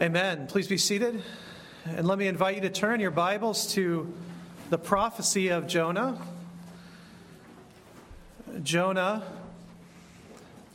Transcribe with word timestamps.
Amen. 0.00 0.46
Please 0.46 0.68
be 0.68 0.78
seated. 0.78 1.20
And 1.84 2.06
let 2.06 2.18
me 2.18 2.28
invite 2.28 2.54
you 2.54 2.60
to 2.60 2.70
turn 2.70 3.00
your 3.00 3.10
Bibles 3.10 3.74
to 3.74 4.14
the 4.70 4.78
prophecy 4.78 5.48
of 5.48 5.66
Jonah. 5.66 6.16
Jonah, 8.62 9.24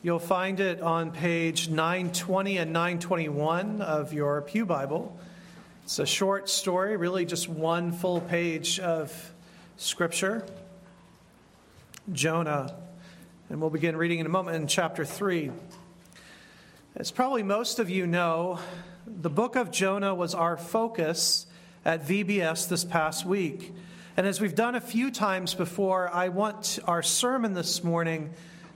you'll 0.02 0.20
find 0.20 0.60
it 0.60 0.82
on 0.82 1.12
page 1.12 1.70
920 1.70 2.58
and 2.58 2.74
921 2.74 3.82
of 3.82 4.12
your 4.12 4.42
Pew 4.42 4.66
Bible. 4.66 5.18
It's 5.86 6.00
a 6.00 6.06
short 6.06 6.50
story, 6.50 6.98
really 6.98 7.24
just 7.24 7.48
one 7.48 7.94
full 7.94 8.20
page 8.20 8.78
of 8.82 9.32
Scripture. 9.78 10.46
Jonah. 12.12 12.76
And 13.50 13.62
we'll 13.62 13.70
begin 13.70 13.96
reading 13.96 14.20
in 14.20 14.26
a 14.26 14.30
moment 14.30 14.58
in 14.58 14.68
chapter 14.68 15.06
3. 15.06 15.50
As 16.98 17.10
probably 17.10 17.42
most 17.42 17.80
of 17.80 17.90
you 17.90 18.06
know, 18.06 18.60
the 19.06 19.30
book 19.30 19.56
of 19.56 19.72
Jonah 19.72 20.16
was 20.16 20.34
our 20.34 20.56
focus 20.56 21.46
at 21.84 22.08
VBS 22.08 22.70
this 22.70 22.86
past 22.86 23.26
week. 23.26 23.74
And 24.16 24.26
as 24.26 24.40
we've 24.40 24.56
done 24.56 24.76
a 24.76 24.82
few 24.82 25.12
times 25.12 25.54
before, 25.54 26.10
I 26.14 26.30
want 26.30 26.80
our 26.86 27.04
sermon 27.04 27.54
this 27.54 27.84
morning 27.84 28.32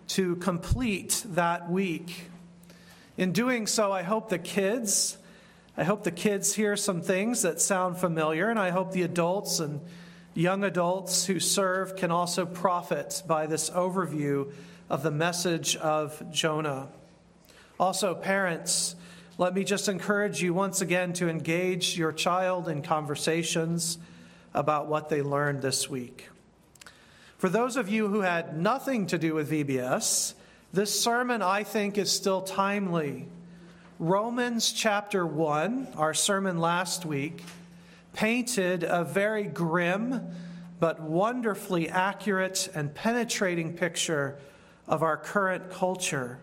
to 0.10 0.36
complete 0.38 1.24
that 1.30 1.70
week. 1.70 2.30
In 3.18 3.32
doing 3.32 3.68
so, 3.68 3.92
I 3.92 4.04
hope 4.04 4.30
the 4.30 4.40
kids, 4.40 5.18
I 5.78 5.84
hope 5.84 6.04
the 6.04 6.12
kids 6.12 6.56
hear 6.56 6.76
some 6.76 7.02
things 7.02 7.44
that 7.44 7.62
sound 7.62 7.98
familiar, 7.98 8.50
and 8.50 8.60
I 8.60 8.72
hope 8.72 8.92
the 8.92 9.04
adults 9.04 9.60
and 9.60 9.80
young 10.34 10.64
adults 10.64 11.26
who 11.26 11.40
serve 11.40 11.96
can 11.96 12.12
also 12.12 12.46
profit 12.46 13.24
by 13.26 13.48
this 13.48 13.70
overview 13.70 14.52
of 14.90 15.04
the 15.04 15.12
message 15.12 15.76
of 15.78 16.22
Jonah. 16.32 16.90
Also, 17.80 18.14
parents, 18.14 18.96
let 19.40 19.54
me 19.54 19.64
just 19.64 19.88
encourage 19.88 20.42
you 20.42 20.52
once 20.52 20.82
again 20.82 21.14
to 21.14 21.30
engage 21.30 21.96
your 21.96 22.12
child 22.12 22.68
in 22.68 22.82
conversations 22.82 24.00
about 24.52 24.88
what 24.88 25.10
they 25.10 25.22
learned 25.22 25.62
this 25.62 25.88
week. 25.88 26.30
For 27.38 27.48
those 27.48 27.78
of 27.78 27.88
you 27.88 28.08
who 28.08 28.22
had 28.22 28.58
nothing 28.58 29.06
to 29.08 29.20
do 29.20 29.36
with 29.36 29.52
VBS, 29.52 30.34
this 30.74 31.00
sermon 31.00 31.44
I 31.44 31.64
think 31.64 32.00
is 32.00 32.12
still 32.12 32.42
timely. 32.42 33.28
Romans 34.00 34.72
chapter 34.72 35.24
1, 35.24 35.90
our 35.98 36.16
sermon 36.16 36.58
last 36.58 37.06
week, 37.06 37.44
painted 38.14 38.84
a 38.84 39.04
very 39.04 39.44
grim 39.44 40.32
but 40.80 41.00
wonderfully 41.00 41.90
accurate 41.90 42.70
and 42.74 42.92
penetrating 42.96 43.74
picture 43.78 44.40
of 44.88 45.04
our 45.04 45.18
current 45.18 45.70
culture 45.70 46.40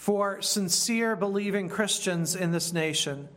for 0.00 0.40
sincere 0.40 1.14
believing 1.14 1.68
Christians 1.68 2.34
in 2.34 2.52
this 2.52 2.72
nation, 2.72 3.28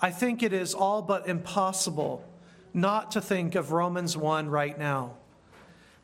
I 0.00 0.12
think 0.12 0.44
it 0.44 0.52
is 0.52 0.72
all 0.72 1.02
but 1.02 1.28
impossible 1.28 2.24
not 2.72 3.10
to 3.10 3.20
think 3.20 3.56
of 3.56 3.72
Romans 3.72 4.16
1 4.16 4.48
right 4.48 4.78
now. 4.78 5.16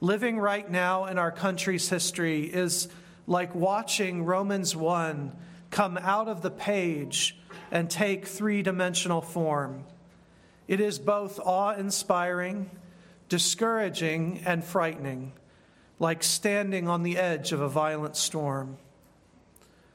Living 0.00 0.40
right 0.40 0.68
now 0.68 1.04
in 1.04 1.16
our 1.16 1.30
country's 1.30 1.88
history 1.88 2.42
is 2.42 2.88
like 3.28 3.54
watching 3.54 4.24
Romans 4.24 4.74
1 4.74 5.30
come 5.70 5.96
out 5.98 6.26
of 6.26 6.42
the 6.42 6.50
page 6.50 7.38
and 7.70 7.88
take 7.88 8.26
three 8.26 8.62
dimensional 8.62 9.20
form. 9.20 9.84
It 10.66 10.80
is 10.80 10.98
both 10.98 11.38
awe 11.38 11.76
inspiring, 11.76 12.68
discouraging, 13.28 14.42
and 14.44 14.64
frightening, 14.64 15.34
like 16.00 16.24
standing 16.24 16.88
on 16.88 17.04
the 17.04 17.16
edge 17.16 17.52
of 17.52 17.60
a 17.60 17.68
violent 17.68 18.16
storm. 18.16 18.76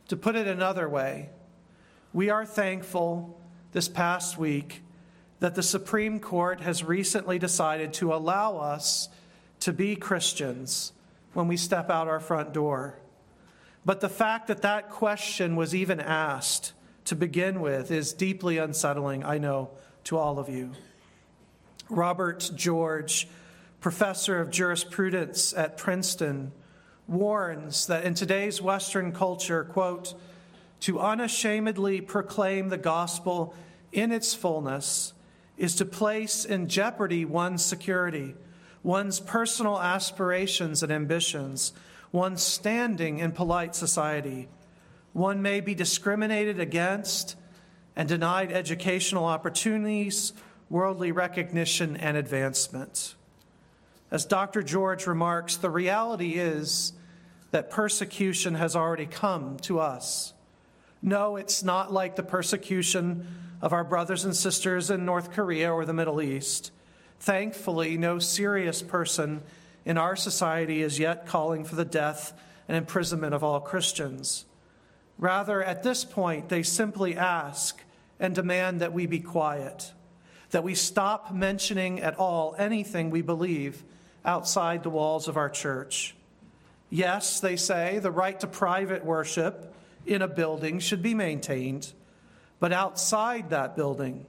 To 0.10 0.18
put 0.18 0.36
it 0.36 0.48
another 0.48 0.90
way, 0.90 1.30
we 2.14 2.32
are 2.32 2.46
thankful 2.46 3.40
this 3.74 3.88
past 3.88 4.40
week 4.40 4.82
that 5.40 5.54
the 5.54 5.64
Supreme 5.64 6.20
Court 6.20 6.62
has 6.62 6.84
recently 6.84 7.38
decided 7.38 7.94
to 7.94 8.14
allow 8.14 8.58
us 8.58 9.08
to 9.62 9.72
be 9.72 9.96
Christians 9.96 10.94
when 11.34 11.48
we 11.48 11.58
step 11.58 11.92
out 11.92 12.08
our 12.08 12.20
front 12.20 12.54
door. 12.54 12.98
But 13.86 14.02
the 14.02 14.10
fact 14.10 14.48
that 14.48 14.64
that 14.64 14.90
question 14.90 15.56
was 15.56 15.76
even 15.76 16.00
asked 16.00 16.74
to 17.06 17.16
begin 17.16 17.62
with 17.62 17.92
is 17.92 18.12
deeply 18.12 18.58
unsettling, 18.58 19.24
I 19.24 19.38
know, 19.38 19.70
to 20.06 20.18
all 20.18 20.40
of 20.40 20.50
you. 20.50 20.72
Robert 21.88 22.50
George, 22.56 23.28
professor 23.80 24.40
of 24.40 24.50
jurisprudence 24.50 25.54
at 25.54 25.78
Princeton, 25.78 26.52
warns 27.10 27.88
that 27.88 28.04
in 28.04 28.14
today's 28.14 28.62
Western 28.62 29.12
culture, 29.12 29.64
quote, 29.64 30.14
to 30.82 31.00
unashamedly 31.00 32.02
proclaim 32.02 32.70
the 32.70 32.78
gospel 32.78 33.54
in 33.92 34.12
its 34.12 34.34
fullness 34.34 35.14
is 35.58 35.76
to 35.76 35.86
place 35.86 36.46
in 36.46 36.68
jeopardy 36.68 37.26
one's 37.26 37.66
security, 37.66 38.36
one's 38.82 39.20
personal 39.20 39.80
aspirations 39.80 40.82
and 40.84 40.92
ambitions, 40.92 41.74
one's 42.12 42.42
standing 42.42 43.20
in 43.20 43.32
polite 43.32 43.76
society. 43.76 44.48
One 45.12 45.42
may 45.42 45.60
be 45.60 45.76
discriminated 45.76 46.60
against 46.60 47.36
and 47.96 48.08
denied 48.08 48.52
educational 48.52 49.26
opportunities, 49.26 50.32
worldly 50.70 51.12
recognition, 51.12 51.98
and 51.98 52.16
advancement. 52.16 53.16
As 54.12 54.26
Dr. 54.26 54.64
George 54.64 55.06
remarks, 55.06 55.58
the 55.58 55.70
reality 55.70 56.36
is 56.36 56.94
that 57.52 57.70
persecution 57.70 58.56
has 58.56 58.76
already 58.76 59.06
come 59.06 59.58
to 59.60 59.80
us. 59.80 60.34
No, 61.02 61.38
it's 61.38 61.64
not 61.64 61.92
like 61.92 62.16
the 62.16 62.24
persecution 62.24 63.28
of 63.62 63.74
our 63.74 63.84
brothers 63.84 64.26
and 64.26 64.36
sisters 64.36 64.90
in 64.90 65.06
North 65.06 65.32
Korea 65.32 65.72
or 65.74 65.86
the 65.86 65.94
Middle 65.94 66.22
East. 66.22 66.72
Thankfully, 67.20 67.98
no 67.98 68.20
serious 68.20 68.82
person 68.82 69.42
in 69.86 69.98
our 69.98 70.16
society 70.16 70.82
is 70.82 71.00
yet 71.00 71.26
calling 71.26 71.64
for 71.64 71.76
the 71.76 71.86
death 71.86 72.34
and 72.68 72.78
imprisonment 72.78 73.34
of 73.34 73.44
all 73.44 73.60
Christians. 73.60 74.46
Rather, 75.18 75.64
at 75.64 75.84
this 75.84 76.06
point, 76.06 76.50
they 76.50 76.64
simply 76.64 77.18
ask 77.18 77.82
and 78.20 78.36
demand 78.36 78.82
that 78.82 78.94
we 78.94 79.06
be 79.06 79.20
quiet, 79.20 79.92
that 80.52 80.64
we 80.64 80.76
stop 80.76 81.34
mentioning 81.34 82.00
at 82.02 82.18
all 82.18 82.56
anything 82.58 83.10
we 83.10 83.22
believe 83.22 83.84
outside 84.24 84.84
the 84.84 84.90
walls 84.90 85.28
of 85.28 85.38
our 85.38 85.50
church. 85.50 86.16
Yes, 86.90 87.40
they 87.40 87.56
say, 87.56 88.00
the 88.00 88.12
right 88.12 88.40
to 88.40 88.48
private 88.48 89.06
worship 89.06 89.74
in 90.06 90.22
a 90.22 90.28
building 90.28 90.80
should 90.80 91.04
be 91.04 91.14
maintained, 91.14 91.94
but 92.60 92.74
outside 92.74 93.52
that 93.52 93.76
building, 93.76 94.26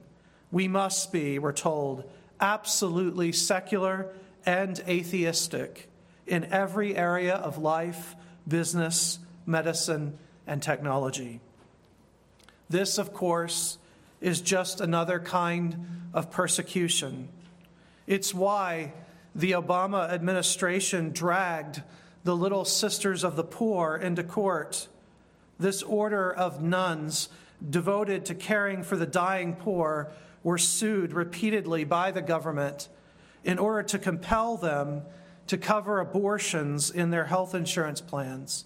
we 0.51 0.67
must 0.67 1.11
be, 1.11 1.39
we're 1.39 1.53
told, 1.53 2.09
absolutely 2.39 3.31
secular 3.31 4.13
and 4.45 4.79
atheistic 4.87 5.89
in 6.27 6.45
every 6.45 6.95
area 6.95 7.35
of 7.35 7.57
life, 7.57 8.15
business, 8.47 9.19
medicine, 9.45 10.17
and 10.45 10.61
technology. 10.61 11.39
This, 12.69 12.97
of 12.97 13.13
course, 13.13 13.77
is 14.19 14.39
just 14.39 14.81
another 14.81 15.19
kind 15.19 16.09
of 16.13 16.29
persecution. 16.31 17.27
It's 18.07 18.33
why 18.33 18.93
the 19.33 19.51
Obama 19.51 20.09
administration 20.09 21.11
dragged 21.11 21.81
the 22.23 22.35
Little 22.35 22.65
Sisters 22.65 23.23
of 23.23 23.35
the 23.35 23.43
Poor 23.43 23.95
into 23.95 24.23
court. 24.23 24.87
This 25.59 25.81
order 25.83 26.31
of 26.31 26.61
nuns 26.61 27.29
devoted 27.67 28.25
to 28.25 28.35
caring 28.35 28.83
for 28.83 28.95
the 28.95 29.05
dying 29.05 29.55
poor 29.55 30.11
were 30.43 30.57
sued 30.57 31.13
repeatedly 31.13 31.83
by 31.83 32.11
the 32.11 32.21
government 32.21 32.89
in 33.43 33.59
order 33.59 33.83
to 33.83 33.99
compel 33.99 34.57
them 34.57 35.03
to 35.47 35.57
cover 35.57 35.99
abortions 35.99 36.89
in 36.91 37.09
their 37.09 37.25
health 37.25 37.53
insurance 37.53 38.01
plans. 38.01 38.65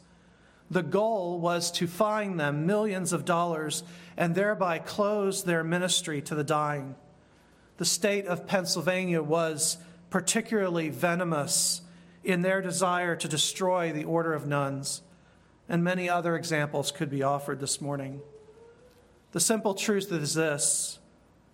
The 0.69 0.83
goal 0.83 1.39
was 1.39 1.71
to 1.71 1.88
fine 1.88 2.38
them 2.38 2.65
millions 2.65 3.13
of 3.13 3.25
dollars 3.25 3.83
and 4.17 4.33
thereby 4.33 4.79
close 4.79 5.44
their 5.44 5.63
ministry 5.63 6.21
to 6.24 6.35
the 6.35 6.44
dying. 6.44 6.95
The 7.77 7.85
state 7.85 8.25
of 8.25 8.47
Pennsylvania 8.47 9.21
was 9.21 9.77
particularly 10.09 10.89
venomous 10.89 11.81
in 12.25 12.42
their 12.42 12.60
desire 12.60 13.16
to 13.16 13.27
destroy 13.27 13.94
the 13.94 14.04
order 14.04 14.33
of 14.33 14.48
nuns, 14.48 15.04
and 15.69 15.83
many 15.83 16.10
other 16.10 16.36
examples 16.36 16.92
could 16.92 17.10
be 17.10 17.22
offered 17.22 17.60
this 17.60 17.80
morning. 17.80 18.19
The 19.31 19.39
simple 19.39 19.75
truth 19.75 20.12
is 20.12 20.33
this 20.33 21.00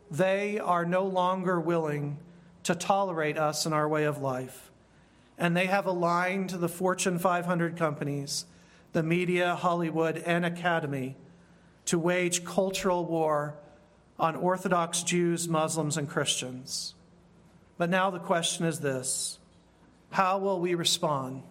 they 0.09 0.59
are 0.59 0.85
no 0.85 1.03
longer 1.05 1.59
willing 1.59 2.17
to 2.63 2.73
tolerate 2.73 3.37
us 3.37 3.65
in 3.65 3.73
our 3.73 3.87
way 3.87 4.05
of 4.05 4.21
life, 4.21 4.71
and 5.37 5.55
they 5.55 5.65
have 5.65 5.85
aligned 5.85 6.51
the 6.51 6.69
Fortune 6.69 7.19
500 7.19 7.75
companies, 7.75 8.45
the 8.93 9.03
media, 9.03 9.55
Hollywood, 9.55 10.23
and 10.25 10.45
Academy 10.45 11.17
to 11.85 11.99
wage 11.99 12.45
cultural 12.45 13.05
war 13.05 13.55
on 14.17 14.35
Orthodox 14.35 15.03
Jews, 15.03 15.49
Muslims, 15.49 15.97
and 15.97 16.07
Christians. 16.07 16.93
But 17.77 17.89
now 17.89 18.09
the 18.09 18.19
question 18.19 18.65
is 18.65 18.79
this 18.79 19.39
how 20.11 20.37
will 20.37 20.59
we 20.59 20.75
respond? 20.75 21.43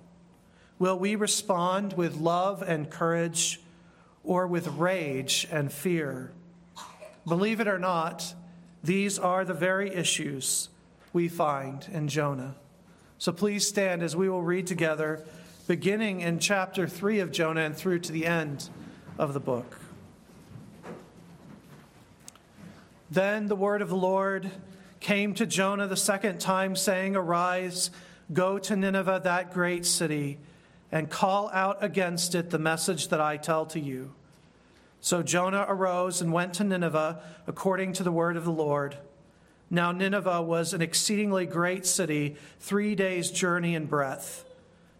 Will 0.79 0.99
we 0.99 1.17
respond 1.17 1.95
with 1.95 2.17
love 2.17 2.63
and 2.63 2.89
courage 2.89 3.61
or 4.23 4.47
with 4.47 4.69
rage 4.69 5.49
and 5.51 5.73
fear? 5.73 6.33
Believe 7.27 7.61
it 7.61 7.69
or 7.69 7.79
not, 7.79 8.35
these 8.83 9.19
are 9.19 9.45
the 9.45 9.55
very 9.55 9.95
issues 9.95 10.69
we 11.13 11.29
find 11.29 11.87
in 11.93 12.09
Jonah. 12.09 12.55
So 13.19 13.33
please 13.33 13.67
stand 13.67 14.03
as 14.03 14.17
we 14.17 14.29
will 14.29 14.43
read 14.43 14.67
together, 14.67 15.25
beginning 15.67 16.21
in 16.21 16.39
chapter 16.39 16.87
3 16.87 17.21
of 17.21 17.33
Jonah 17.33 17.63
and 17.63 17.77
through 17.77 17.99
to 18.01 18.13
the 18.13 18.27
end 18.27 18.71
of 19.19 19.35
the 19.35 19.41
book. 19.41 19.79
Then 23.11 23.49
the 23.49 23.57
word 23.57 23.83
of 23.83 23.89
the 23.89 23.97
Lord 23.97 24.51
came 25.01 25.35
to 25.35 25.45
Jonah 25.47 25.87
the 25.87 25.97
second 25.97 26.41
time, 26.41 26.77
saying, 26.77 27.17
Arise, 27.17 27.91
go 28.33 28.59
to 28.59 28.77
Nineveh, 28.77 29.21
that 29.25 29.53
great 29.53 29.85
city, 29.85 30.39
and 30.93 31.11
call 31.11 31.51
out 31.51 31.83
against 31.83 32.35
it 32.35 32.51
the 32.51 32.59
message 32.59 33.09
that 33.09 33.21
I 33.21 33.37
tell 33.37 33.67
to 33.67 33.81
you. 33.81 34.13
So 35.01 35.23
Jonah 35.23 35.65
arose 35.69 36.21
and 36.21 36.33
went 36.33 36.55
to 36.55 36.65
Nineveh 36.65 37.23
according 37.47 37.95
to 37.95 38.03
the 38.03 38.13
word 38.13 38.37
of 38.37 38.45
the 38.45 38.51
Lord. 38.51 38.99
Now, 39.71 39.93
Nineveh 39.93 40.43
was 40.43 40.75
an 40.75 40.83
exceedingly 40.83 41.47
great 41.47 41.87
city, 41.87 42.37
three 42.59 42.95
days' 42.95 43.31
journey 43.31 43.75
in 43.75 43.87
breadth. 43.87 44.45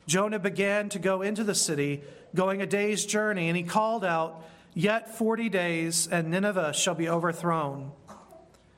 Jonah 0.07 0.39
began 0.39 0.89
to 0.91 0.99
go 0.99 1.23
into 1.23 1.45
the 1.45 1.55
city, 1.55 2.03
going 2.35 2.63
a 2.63 2.67
day's 2.67 3.05
journey, 3.05 3.49
and 3.49 3.57
he 3.57 3.65
called 3.65 4.05
out, 4.05 4.45
Yet 4.73 5.17
forty 5.17 5.49
days, 5.49 6.07
and 6.07 6.31
Nineveh 6.31 6.73
shall 6.73 6.95
be 6.95 7.09
overthrown. 7.09 7.91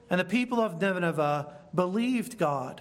And 0.09 0.19
the 0.19 0.25
people 0.25 0.61
of 0.61 0.81
Nineveh 0.81 1.53
believed 1.75 2.39
God. 2.39 2.81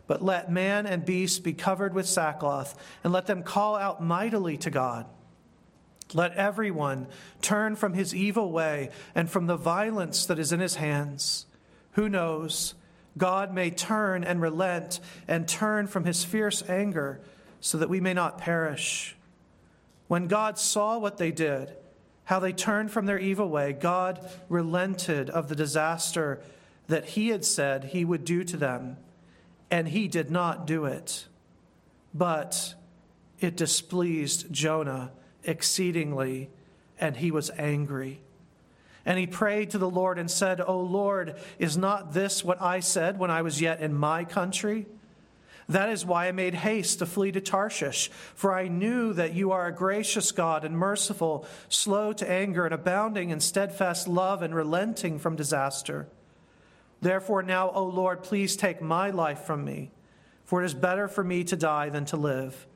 but 0.11 0.21
let 0.21 0.51
man 0.51 0.85
and 0.85 1.05
beast 1.05 1.41
be 1.41 1.53
covered 1.53 1.93
with 1.93 2.05
sackcloth, 2.05 2.77
and 3.01 3.13
let 3.13 3.27
them 3.27 3.43
call 3.43 3.77
out 3.77 4.03
mightily 4.03 4.57
to 4.57 4.69
God. 4.69 5.05
Let 6.13 6.33
everyone 6.33 7.07
turn 7.41 7.77
from 7.77 7.93
his 7.93 8.13
evil 8.13 8.51
way 8.51 8.89
and 9.15 9.29
from 9.29 9.47
the 9.47 9.55
violence 9.55 10.25
that 10.25 10.37
is 10.37 10.51
in 10.51 10.59
his 10.59 10.75
hands. 10.75 11.45
Who 11.93 12.09
knows? 12.09 12.73
God 13.17 13.53
may 13.53 13.69
turn 13.69 14.25
and 14.25 14.41
relent 14.41 14.99
and 15.29 15.47
turn 15.47 15.87
from 15.87 16.03
his 16.03 16.25
fierce 16.25 16.61
anger 16.67 17.21
so 17.61 17.77
that 17.77 17.87
we 17.87 18.01
may 18.01 18.13
not 18.13 18.37
perish. 18.37 19.15
When 20.09 20.27
God 20.27 20.59
saw 20.59 20.97
what 20.97 21.19
they 21.19 21.31
did, 21.31 21.73
how 22.25 22.39
they 22.39 22.51
turned 22.51 22.91
from 22.91 23.05
their 23.05 23.17
evil 23.17 23.47
way, 23.47 23.71
God 23.71 24.29
relented 24.49 25.29
of 25.29 25.47
the 25.47 25.55
disaster 25.55 26.41
that 26.87 27.05
he 27.05 27.29
had 27.29 27.45
said 27.45 27.85
he 27.85 28.03
would 28.03 28.25
do 28.25 28.43
to 28.43 28.57
them, 28.57 28.97
and 29.71 29.87
he 29.87 30.07
did 30.09 30.29
not 30.29 30.67
do 30.67 30.85
it. 30.85 31.25
But 32.13 32.75
it 33.39 33.55
displeased 33.55 34.51
Jonah 34.51 35.11
exceedingly, 35.43 36.49
and 36.99 37.17
he 37.17 37.31
was 37.31 37.49
angry. 37.57 38.21
And 39.05 39.17
he 39.17 39.25
prayed 39.25 39.71
to 39.71 39.79
the 39.79 39.89
Lord 39.89 40.19
and 40.19 40.29
said, 40.29 40.61
O 40.61 40.79
Lord, 40.79 41.35
is 41.57 41.75
not 41.77 42.13
this 42.13 42.43
what 42.43 42.61
I 42.61 42.81
said 42.81 43.17
when 43.17 43.31
I 43.31 43.41
was 43.41 43.59
yet 43.59 43.79
in 43.79 43.95
my 43.95 44.25
country? 44.25 44.85
That 45.69 45.89
is 45.89 46.05
why 46.05 46.27
I 46.27 46.33
made 46.33 46.53
haste 46.53 46.99
to 46.99 47.05
flee 47.05 47.31
to 47.31 47.41
Tarshish, 47.41 48.11
for 48.35 48.53
I 48.53 48.67
knew 48.67 49.13
that 49.13 49.33
you 49.33 49.53
are 49.53 49.67
a 49.67 49.73
gracious 49.73 50.31
God 50.33 50.65
and 50.65 50.77
merciful, 50.77 51.47
slow 51.69 52.11
to 52.13 52.29
anger, 52.29 52.65
and 52.65 52.73
abounding 52.73 53.29
in 53.29 53.39
steadfast 53.39 54.07
love 54.07 54.41
and 54.41 54.53
relenting 54.53 55.17
from 55.17 55.35
disaster. 55.35 56.07
Therefore, 57.01 57.41
now, 57.41 57.71
O 57.71 57.83
Lord, 57.85 58.23
please 58.23 58.55
take 58.55 58.81
my 58.81 59.09
life 59.09 59.41
from 59.41 59.65
me, 59.65 59.91
for 60.45 60.61
it 60.61 60.65
is 60.65 60.73
better 60.73 61.07
for 61.07 61.23
me 61.23 61.43
to 61.45 61.55
die 61.55 61.89
than 61.89 62.05
to 62.05 62.17
live. 62.17 62.67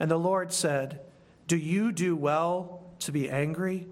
And 0.00 0.10
the 0.10 0.18
Lord 0.18 0.52
said, 0.52 1.00
do 1.46 1.56
you 1.56 1.92
do 1.92 2.14
well 2.16 2.82
to 3.00 3.12
be 3.12 3.30
angry? 3.30 3.86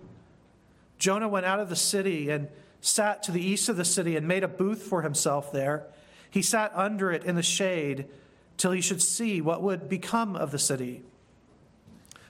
Jonah 0.98 1.28
went 1.28 1.46
out 1.46 1.60
of 1.60 1.68
the 1.68 1.76
city 1.76 2.30
and 2.30 2.48
sat 2.80 3.22
to 3.24 3.32
the 3.32 3.44
east 3.44 3.68
of 3.68 3.76
the 3.76 3.84
city 3.84 4.16
and 4.16 4.26
made 4.26 4.44
a 4.44 4.48
booth 4.48 4.82
for 4.82 5.02
himself 5.02 5.52
there. 5.52 5.86
He 6.30 6.42
sat 6.42 6.72
under 6.74 7.10
it 7.10 7.24
in 7.24 7.36
the 7.36 7.42
shade 7.42 8.06
till 8.56 8.72
he 8.72 8.80
should 8.80 9.02
see 9.02 9.40
what 9.40 9.62
would 9.62 9.88
become 9.88 10.36
of 10.36 10.50
the 10.50 10.58
city. 10.58 11.02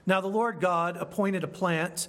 Now 0.06 0.20
the 0.20 0.28
Lord 0.28 0.60
God 0.60 0.96
appointed 0.96 1.44
a 1.44 1.48
plant 1.48 2.08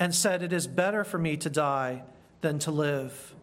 and 0.00 0.14
said, 0.14 0.42
It 0.42 0.52
is 0.52 0.66
better 0.66 1.04
for 1.04 1.18
me 1.18 1.36
to 1.36 1.50
die 1.50 2.02
than 2.40 2.58
to 2.60 2.70
live. 2.70 3.34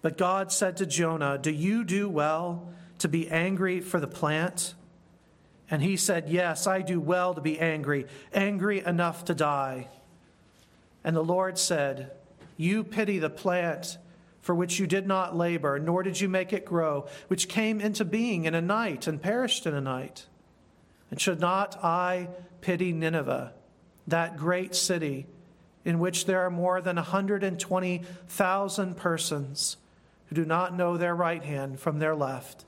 But 0.00 0.16
God 0.16 0.52
said 0.52 0.76
to 0.78 0.86
Jonah, 0.86 1.36
Do 1.36 1.50
you 1.50 1.84
do 1.84 2.08
well 2.08 2.72
to 3.00 3.08
be 3.08 3.28
angry 3.28 3.80
for 3.80 3.98
the 4.00 4.06
plant? 4.06 4.74
And 5.68 5.82
he 5.82 5.96
said, 5.96 6.28
Yes, 6.28 6.66
I 6.66 6.82
do 6.82 7.00
well 7.00 7.34
to 7.34 7.40
be 7.40 7.58
angry, 7.58 8.06
angry 8.32 8.80
enough 8.84 9.24
to 9.26 9.34
die. 9.34 9.88
And 11.02 11.16
the 11.16 11.24
Lord 11.24 11.58
said, 11.58 12.12
You 12.56 12.84
pity 12.84 13.18
the 13.18 13.30
plant 13.30 13.98
for 14.40 14.54
which 14.54 14.78
you 14.78 14.86
did 14.86 15.06
not 15.06 15.36
labor, 15.36 15.78
nor 15.78 16.02
did 16.02 16.20
you 16.20 16.28
make 16.28 16.52
it 16.52 16.64
grow, 16.64 17.06
which 17.28 17.48
came 17.48 17.80
into 17.80 18.04
being 18.04 18.44
in 18.44 18.54
a 18.54 18.60
night 18.60 19.06
and 19.06 19.22
perished 19.22 19.66
in 19.66 19.74
a 19.74 19.80
night. 19.80 20.26
And 21.10 21.20
should 21.20 21.40
not 21.40 21.76
I 21.82 22.28
pity 22.60 22.92
Nineveh, 22.92 23.52
that 24.08 24.36
great 24.36 24.74
city 24.74 25.26
in 25.84 25.98
which 25.98 26.26
there 26.26 26.40
are 26.40 26.50
more 26.50 26.80
than 26.80 26.96
120,000 26.96 28.96
persons 28.96 29.76
who 30.26 30.36
do 30.36 30.44
not 30.44 30.76
know 30.76 30.96
their 30.96 31.14
right 31.14 31.42
hand 31.42 31.80
from 31.80 31.98
their 31.98 32.14
left, 32.14 32.64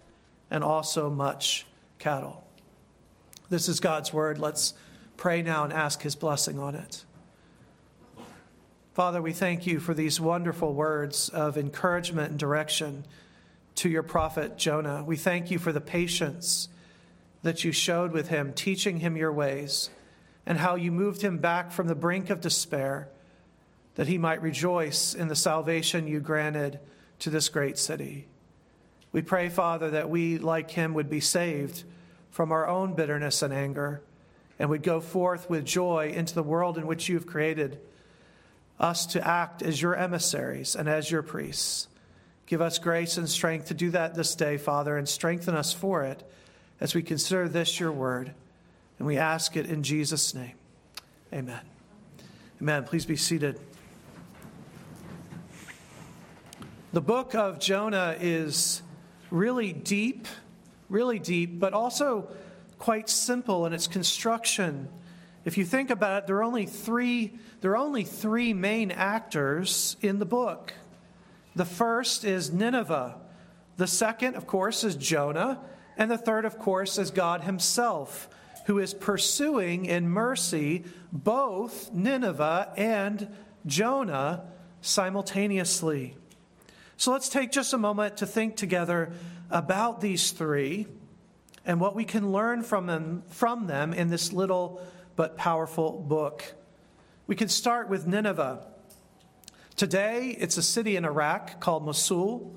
and 0.51 0.65
also 0.65 1.09
much 1.09 1.67
cattle? 1.99 2.45
This 3.51 3.69
is 3.69 3.81
God's 3.81 4.13
word. 4.13 4.39
Let's 4.39 4.75
pray 5.17 5.43
now 5.43 5.65
and 5.65 5.73
ask 5.73 6.03
his 6.03 6.17
blessing 6.17 6.59
on 6.59 6.75
it. 6.75 7.05
Father, 8.95 9.21
we 9.21 9.33
thank 9.33 9.67
you 9.67 9.81
for 9.81 9.93
these 9.93 10.21
wonderful 10.21 10.73
words 10.73 11.29
of 11.29 11.59
encouragement 11.59 12.31
and 12.31 12.39
direction 12.39 13.05
to 13.75 13.89
your 13.89 14.05
prophet 14.05 14.57
Jonah. 14.57 15.03
We 15.05 15.17
thank 15.17 15.51
you 15.51 15.59
for 15.59 15.73
the 15.73 15.81
patience 15.81 16.69
that 17.43 17.65
you 17.65 17.73
showed 17.73 18.13
with 18.13 18.29
him, 18.29 18.53
teaching 18.53 19.01
him 19.01 19.17
your 19.17 19.33
ways, 19.33 19.91
and 20.47 20.59
how 20.59 20.75
you 20.75 20.93
moved 20.93 21.23
him 21.23 21.39
back 21.39 21.73
from 21.73 21.87
the 21.87 21.95
brink 21.95 22.31
of 22.31 22.41
despair 22.41 23.09
that 23.95 24.09
he 24.09 24.19
might 24.19 24.43
rejoice 24.43 25.15
in 25.15 25.29
the 25.29 25.37
salvation 25.37 26.07
you 26.07 26.21
granted 26.21 26.81
to 27.21 27.31
this 27.31 27.49
great 27.49 27.79
city. 27.79 28.27
We 29.13 29.23
pray, 29.23 29.49
Father, 29.49 29.91
that 29.91 30.11
we, 30.11 30.39
like 30.39 30.73
him, 30.73 30.95
would 30.95 31.09
be 31.09 31.21
saved 31.21 31.85
from 32.31 32.51
our 32.51 32.67
own 32.67 32.95
bitterness 32.95 33.43
and 33.43 33.53
anger 33.53 34.03
and 34.59 34.69
would 34.71 34.83
go 34.83 35.01
forth 35.01 35.49
with 35.49 35.65
joy 35.65 36.13
into 36.15 36.35
the 36.35 36.43
world 36.43 36.79
in 36.79 36.87
which 36.87 37.09
you've 37.09 37.27
created 37.27 37.79
us 38.79 39.07
to 39.07 39.27
act 39.27 39.63
as 39.63 39.81
your 39.81 39.95
emissaries 39.95 40.75
and 40.75 40.89
as 40.89 41.11
your 41.11 41.23
priests. 41.23 41.89
Give 42.47 42.61
us 42.61 42.79
grace 42.79 43.17
and 43.17 43.29
strength 43.29 43.69
to 43.69 43.75
do 43.75 43.91
that 43.91 44.15
this 44.15 44.35
day, 44.35 44.57
Father, 44.57 44.97
and 44.99 45.09
strengthen 45.09 45.55
us 45.55 45.73
for 45.73 46.03
it 46.03 46.29
as 46.81 46.95
we 46.95 47.03
consider 47.03 47.49
this 47.49 47.79
your 47.79 47.93
word. 47.93 48.35
And 49.05 49.07
we 49.07 49.19
ask 49.19 49.55
it 49.55 49.67
in 49.67 49.83
Jesus' 49.83 50.35
name. 50.35 50.55
Amen. 51.31 51.61
Amen. 52.63 52.85
Please 52.85 53.05
be 53.05 53.17
seated. 53.17 53.61
The 56.95 57.03
book 57.03 57.35
of 57.35 57.61
Jonah 57.61 58.17
is 58.19 58.81
really 59.31 59.75
deep 59.75 60.27
really 60.89 61.19
deep, 61.19 61.59
but 61.59 61.73
also 61.73 62.29
quite 62.79 63.11
simple 63.11 63.67
in 63.67 63.73
its 63.73 63.87
construction. 63.87 64.89
If 65.45 65.59
you 65.59 65.65
think 65.65 65.91
about 65.91 66.23
it, 66.23 66.27
there 66.27 66.37
are 66.37 66.45
only 66.45 66.67
three, 66.67 67.35
there 67.61 67.73
are 67.73 67.77
only 67.77 68.05
three 68.05 68.55
main 68.55 68.91
actors 68.91 69.97
in 70.01 70.19
the 70.19 70.25
book. 70.25 70.73
The 71.55 71.65
first 71.65 72.25
is 72.25 72.53
Nineveh. 72.53 73.17
The 73.77 73.87
second, 73.87 74.37
of 74.37 74.47
course, 74.47 74.85
is 74.85 74.97
Jonah. 74.97 75.61
And 75.97 76.11
the 76.11 76.19
third, 76.19 76.45
of 76.45 76.59
course, 76.59 76.99
is 76.99 77.11
God 77.11 77.43
Himself, 77.43 78.29
who 78.65 78.79
is 78.79 78.95
pursuing 78.95 79.87
in 79.87 80.09
mercy 80.09 80.85
both 81.13 81.93
Nineveh 81.93 82.73
and 82.77 83.29
Jonah 83.67 84.45
simultaneously. 84.81 86.17
So 86.97 87.13
let's 87.13 87.29
take 87.29 87.51
just 87.51 87.73
a 87.73 87.79
moment 87.79 88.19
to 88.19 88.27
think 88.27 88.57
together 88.57 89.13
about 89.51 90.01
these 90.01 90.31
three 90.31 90.87
and 91.67 91.81
what 91.81 91.95
we 91.95 92.05
can 92.05 92.33
learn 92.33 92.63
from 92.63 92.87
them, 92.87 93.23
from 93.29 93.67
them 93.67 93.93
in 93.93 94.11
this 94.11 94.33
little 94.33 94.83
but 95.17 95.37
powerful 95.37 95.93
book. 95.93 96.55
We 97.27 97.37
can 97.37 97.49
start 97.49 97.89
with 97.89 98.07
Nineveh. 98.07 98.67
Today, 99.77 100.37
it's 100.39 100.57
a 100.57 100.63
city 100.63 100.97
in 100.97 101.05
Iraq 101.05 101.61
called 101.61 101.85
Mosul, 101.85 102.55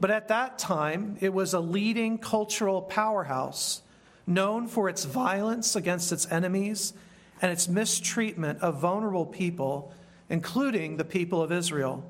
but 0.00 0.10
at 0.10 0.28
that 0.28 0.58
time, 0.58 1.16
it 1.20 1.32
was 1.32 1.54
a 1.54 1.60
leading 1.60 2.18
cultural 2.18 2.82
powerhouse 2.82 3.82
known 4.26 4.68
for 4.68 4.88
its 4.88 5.04
violence 5.04 5.76
against 5.76 6.12
its 6.12 6.30
enemies 6.30 6.92
and 7.40 7.50
its 7.50 7.68
mistreatment 7.68 8.60
of 8.60 8.80
vulnerable 8.80 9.26
people, 9.26 9.92
including 10.28 10.96
the 10.96 11.04
people 11.04 11.42
of 11.42 11.50
Israel. 11.50 12.04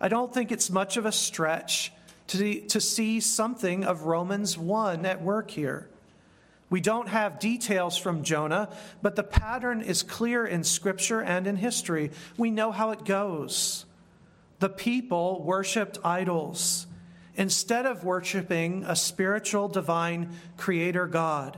I 0.00 0.08
don't 0.08 0.32
think 0.32 0.52
it's 0.52 0.70
much 0.70 0.96
of 0.96 1.06
a 1.06 1.12
stretch 1.12 1.92
to, 2.28 2.60
to 2.60 2.80
see 2.80 3.20
something 3.20 3.84
of 3.84 4.02
Romans 4.02 4.56
1 4.56 5.04
at 5.06 5.22
work 5.22 5.50
here. 5.50 5.88
We 6.70 6.80
don't 6.80 7.08
have 7.08 7.40
details 7.40 7.96
from 7.96 8.22
Jonah, 8.22 8.68
but 9.00 9.16
the 9.16 9.22
pattern 9.22 9.80
is 9.80 10.02
clear 10.02 10.46
in 10.46 10.64
Scripture 10.64 11.22
and 11.22 11.46
in 11.46 11.56
history. 11.56 12.10
We 12.36 12.50
know 12.50 12.70
how 12.72 12.90
it 12.90 13.04
goes. 13.04 13.86
The 14.58 14.68
people 14.68 15.42
worshiped 15.42 15.98
idols 16.04 16.86
instead 17.38 17.86
of 17.86 18.04
worshiping 18.04 18.84
a 18.84 18.96
spiritual, 18.96 19.68
divine 19.68 20.28
creator 20.58 21.06
God 21.06 21.56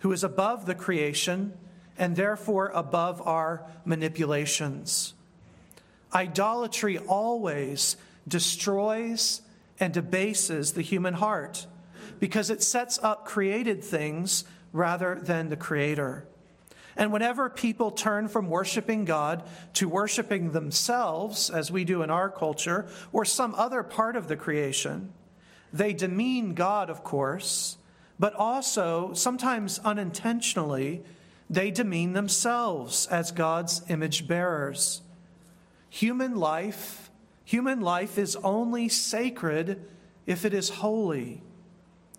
who 0.00 0.12
is 0.12 0.22
above 0.22 0.66
the 0.66 0.74
creation 0.74 1.54
and 1.98 2.14
therefore 2.14 2.70
above 2.74 3.26
our 3.26 3.64
manipulations. 3.84 5.14
Idolatry 6.14 6.98
always 6.98 7.96
destroys 8.28 9.40
and 9.80 9.92
debases 9.92 10.74
the 10.74 10.82
human 10.82 11.14
heart 11.14 11.66
because 12.20 12.50
it 12.50 12.62
sets 12.62 12.98
up 13.02 13.24
created 13.24 13.82
things 13.82 14.44
rather 14.72 15.14
than 15.14 15.48
the 15.48 15.56
Creator. 15.56 16.26
And 16.96 17.10
whenever 17.10 17.48
people 17.48 17.90
turn 17.90 18.28
from 18.28 18.50
worshiping 18.50 19.06
God 19.06 19.42
to 19.74 19.88
worshiping 19.88 20.52
themselves, 20.52 21.48
as 21.48 21.70
we 21.70 21.84
do 21.84 22.02
in 22.02 22.10
our 22.10 22.28
culture, 22.28 22.86
or 23.12 23.24
some 23.24 23.54
other 23.54 23.82
part 23.82 24.14
of 24.14 24.28
the 24.28 24.36
creation, 24.36 25.12
they 25.72 25.92
demean 25.92 26.54
God, 26.54 26.90
of 26.90 27.02
course, 27.02 27.78
but 28.18 28.34
also, 28.34 29.14
sometimes 29.14 29.78
unintentionally, 29.80 31.02
they 31.50 31.70
demean 31.70 32.12
themselves 32.12 33.06
as 33.08 33.32
God's 33.32 33.82
image 33.88 34.28
bearers. 34.28 35.02
Human 35.90 36.36
life, 36.36 37.10
human 37.44 37.80
life 37.80 38.18
is 38.18 38.36
only 38.36 38.88
sacred 38.88 39.84
if 40.26 40.44
it 40.44 40.54
is 40.54 40.68
holy, 40.68 41.42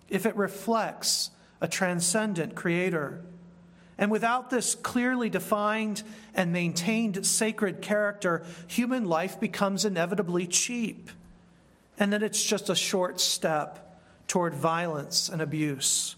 if 0.08 0.26
it 0.26 0.36
reflects 0.36 1.30
a 1.60 1.68
transcendent 1.68 2.54
creator. 2.54 3.22
And 3.96 4.10
without 4.10 4.50
this 4.50 4.74
clearly 4.74 5.30
defined 5.30 6.02
and 6.34 6.52
maintained 6.52 7.24
sacred 7.24 7.80
character, 7.80 8.44
human 8.66 9.04
life 9.04 9.40
becomes 9.40 9.84
inevitably 9.84 10.46
cheap. 10.46 11.10
And 11.98 12.12
then 12.12 12.22
it's 12.22 12.42
just 12.42 12.70
a 12.70 12.74
short 12.74 13.20
step 13.20 14.00
toward 14.26 14.54
violence 14.54 15.28
and 15.28 15.40
abuse. 15.40 16.16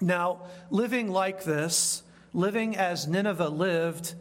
Now, 0.00 0.42
living 0.70 1.10
like 1.10 1.44
this, 1.44 2.02
living 2.32 2.76
as 2.76 3.08
Nineveh 3.08 3.48
lived, 3.48 4.14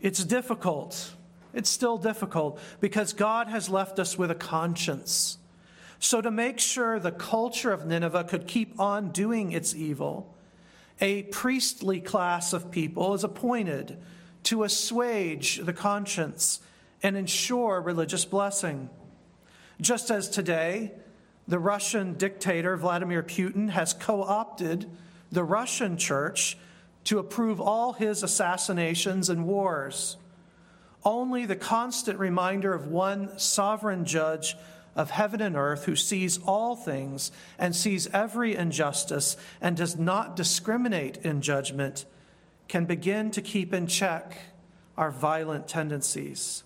it's 0.00 0.24
difficult. 0.24 1.14
It's 1.54 1.70
still 1.70 1.98
difficult 1.98 2.60
because 2.80 3.12
God 3.12 3.48
has 3.48 3.68
left 3.68 3.98
us 3.98 4.18
with 4.18 4.30
a 4.30 4.34
conscience. 4.34 5.38
So, 5.98 6.20
to 6.20 6.30
make 6.30 6.58
sure 6.58 6.98
the 6.98 7.12
culture 7.12 7.72
of 7.72 7.86
Nineveh 7.86 8.24
could 8.24 8.46
keep 8.46 8.78
on 8.78 9.10
doing 9.10 9.52
its 9.52 9.74
evil, 9.74 10.34
a 11.00 11.22
priestly 11.24 12.00
class 12.00 12.52
of 12.52 12.70
people 12.70 13.14
is 13.14 13.24
appointed 13.24 13.98
to 14.44 14.64
assuage 14.64 15.58
the 15.58 15.72
conscience 15.72 16.60
and 17.02 17.16
ensure 17.16 17.80
religious 17.80 18.24
blessing. 18.24 18.90
Just 19.80 20.10
as 20.10 20.28
today, 20.28 20.92
the 21.46 21.58
Russian 21.58 22.14
dictator 22.14 22.76
Vladimir 22.76 23.22
Putin 23.22 23.70
has 23.70 23.92
co 23.92 24.22
opted 24.22 24.90
the 25.30 25.44
Russian 25.44 25.96
church 25.96 26.56
to 27.04 27.18
approve 27.18 27.60
all 27.60 27.92
his 27.92 28.22
assassinations 28.22 29.28
and 29.28 29.46
wars. 29.46 30.16
Only 31.04 31.46
the 31.46 31.56
constant 31.56 32.18
reminder 32.18 32.74
of 32.74 32.88
one 32.88 33.38
sovereign 33.38 34.04
judge 34.04 34.56
of 34.96 35.10
heaven 35.10 35.40
and 35.40 35.54
earth 35.56 35.84
who 35.84 35.94
sees 35.94 36.38
all 36.38 36.74
things 36.74 37.30
and 37.58 37.76
sees 37.76 38.08
every 38.08 38.56
injustice 38.56 39.36
and 39.60 39.76
does 39.76 39.96
not 39.96 40.34
discriminate 40.34 41.18
in 41.18 41.42
judgment 41.42 42.06
can 42.66 42.86
begin 42.86 43.30
to 43.30 43.42
keep 43.42 43.72
in 43.72 43.86
check 43.86 44.36
our 44.96 45.10
violent 45.10 45.68
tendencies. 45.68 46.64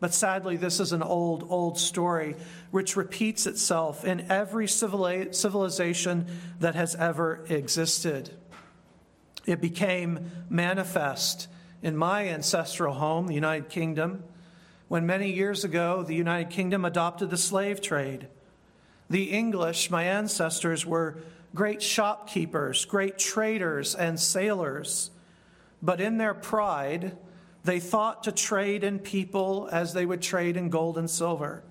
But 0.00 0.12
sadly, 0.12 0.56
this 0.56 0.80
is 0.80 0.92
an 0.92 1.02
old, 1.02 1.46
old 1.48 1.78
story 1.78 2.36
which 2.70 2.96
repeats 2.96 3.46
itself 3.46 4.04
in 4.04 4.30
every 4.30 4.68
civilization 4.68 6.26
that 6.60 6.74
has 6.74 6.94
ever 6.94 7.44
existed. 7.48 8.30
It 9.46 9.60
became 9.60 10.30
manifest 10.48 11.48
in 11.82 11.96
my 11.96 12.28
ancestral 12.28 12.94
home, 12.94 13.26
the 13.26 13.34
United 13.34 13.68
Kingdom 13.68 14.24
when 14.88 15.06
many 15.06 15.32
years 15.32 15.64
ago 15.64 16.02
the 16.02 16.14
United 16.14 16.50
Kingdom 16.50 16.84
adopted 16.84 17.30
the 17.30 17.36
slave 17.36 17.80
trade. 17.80 18.28
The 19.10 19.30
English, 19.30 19.90
my 19.90 20.04
ancestors, 20.04 20.86
were 20.86 21.18
great 21.54 21.82
shopkeepers, 21.82 22.84
great 22.84 23.18
traders, 23.18 23.94
and 23.94 24.18
sailors. 24.18 25.10
But 25.82 26.00
in 26.00 26.18
their 26.18 26.34
pride, 26.34 27.16
they 27.64 27.80
thought 27.80 28.24
to 28.24 28.32
trade 28.32 28.84
in 28.84 28.98
people 28.98 29.68
as 29.72 29.92
they 29.92 30.06
would 30.06 30.22
trade 30.22 30.56
in 30.56 30.68
gold 30.68 30.98
and 30.98 31.08
silver. 31.08 31.62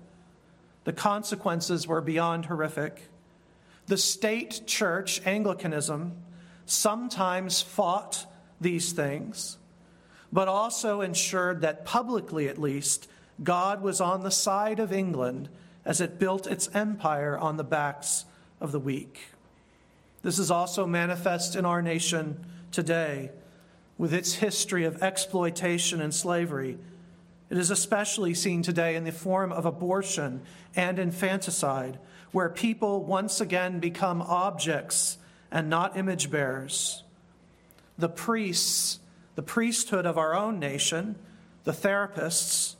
The 0.84 0.92
consequences 0.92 1.86
were 1.86 2.00
beyond 2.00 2.46
horrific. 2.46 3.08
The 3.86 3.96
state 3.96 4.62
church, 4.66 5.22
Anglicanism, 5.24 6.12
sometimes 6.66 7.62
fought 7.62 8.26
these 8.60 8.92
things 8.92 9.58
but 10.34 10.48
also 10.48 11.00
ensured 11.00 11.60
that 11.60 11.84
publicly 11.84 12.48
at 12.48 12.58
least, 12.58 13.06
God 13.44 13.82
was 13.82 14.00
on 14.00 14.24
the 14.24 14.32
side 14.32 14.80
of 14.80 14.92
England 14.92 15.48
as 15.84 16.00
it 16.00 16.18
built 16.18 16.48
its 16.48 16.68
empire 16.74 17.38
on 17.38 17.56
the 17.56 17.62
backs 17.62 18.24
of 18.60 18.72
the 18.72 18.80
weak. 18.80 19.28
This 20.22 20.40
is 20.40 20.50
also 20.50 20.88
manifest 20.88 21.54
in 21.54 21.64
our 21.64 21.80
nation 21.80 22.44
today 22.72 23.30
with 23.96 24.12
its 24.12 24.34
history 24.34 24.84
of 24.84 25.02
exploitation 25.02 26.00
and 26.00 26.14
slavery. 26.14 26.78
It 27.50 27.58
is 27.58 27.70
especially 27.70 28.34
seen 28.34 28.62
today 28.62 28.96
in 28.96 29.04
the 29.04 29.12
form 29.12 29.52
of 29.52 29.66
abortion 29.66 30.42
and 30.74 30.98
infanticide, 30.98 31.98
where 32.32 32.48
people 32.48 33.04
once 33.04 33.40
again 33.40 33.78
become 33.78 34.22
objects 34.22 35.18
and 35.50 35.70
not 35.70 35.96
image 35.96 36.30
bearers. 36.30 37.04
The 37.96 38.08
priests 38.08 38.98
the 39.34 39.42
priesthood 39.42 40.06
of 40.06 40.18
our 40.18 40.34
own 40.34 40.58
nation, 40.58 41.16
the 41.64 41.72
therapists, 41.72 42.74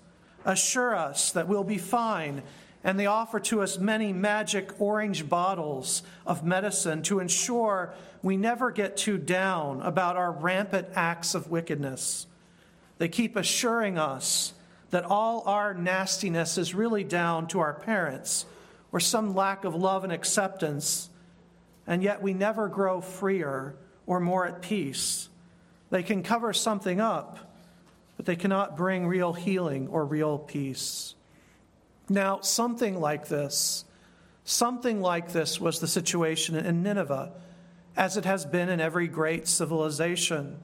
assure 0.44 0.94
us 0.94 1.32
that 1.32 1.48
we'll 1.48 1.64
be 1.64 1.78
fine, 1.78 2.42
and 2.84 3.00
they 3.00 3.06
offer 3.06 3.40
to 3.40 3.62
us 3.62 3.78
many 3.78 4.12
magic 4.12 4.78
orange 4.78 5.26
bottles 5.26 6.02
of 6.26 6.44
medicine 6.44 7.02
to 7.02 7.18
ensure 7.18 7.94
we 8.22 8.36
never 8.36 8.70
get 8.70 8.98
too 8.98 9.16
down 9.16 9.80
about 9.80 10.16
our 10.16 10.30
rampant 10.30 10.88
acts 10.94 11.34
of 11.34 11.50
wickedness. 11.50 12.26
They 12.98 13.08
keep 13.08 13.36
assuring 13.36 13.98
us 13.98 14.52
that 14.90 15.04
all 15.04 15.42
our 15.46 15.72
nastiness 15.72 16.58
is 16.58 16.74
really 16.74 17.04
down 17.04 17.48
to 17.48 17.60
our 17.60 17.72
parents 17.72 18.44
or 18.92 19.00
some 19.00 19.34
lack 19.34 19.64
of 19.64 19.74
love 19.74 20.04
and 20.04 20.12
acceptance, 20.12 21.08
and 21.86 22.02
yet 22.02 22.22
we 22.22 22.34
never 22.34 22.68
grow 22.68 23.00
freer 23.00 23.74
or 24.06 24.20
more 24.20 24.46
at 24.46 24.62
peace. 24.62 25.28
They 25.90 26.02
can 26.02 26.22
cover 26.22 26.52
something 26.52 27.00
up, 27.00 27.38
but 28.16 28.26
they 28.26 28.36
cannot 28.36 28.76
bring 28.76 29.06
real 29.06 29.32
healing 29.32 29.88
or 29.88 30.04
real 30.04 30.38
peace. 30.38 31.14
Now, 32.08 32.40
something 32.40 33.00
like 33.00 33.28
this, 33.28 33.84
something 34.44 35.00
like 35.00 35.32
this 35.32 35.60
was 35.60 35.80
the 35.80 35.88
situation 35.88 36.54
in 36.56 36.82
Nineveh, 36.82 37.32
as 37.96 38.16
it 38.16 38.24
has 38.24 38.44
been 38.44 38.68
in 38.68 38.80
every 38.80 39.08
great 39.08 39.48
civilization. 39.48 40.58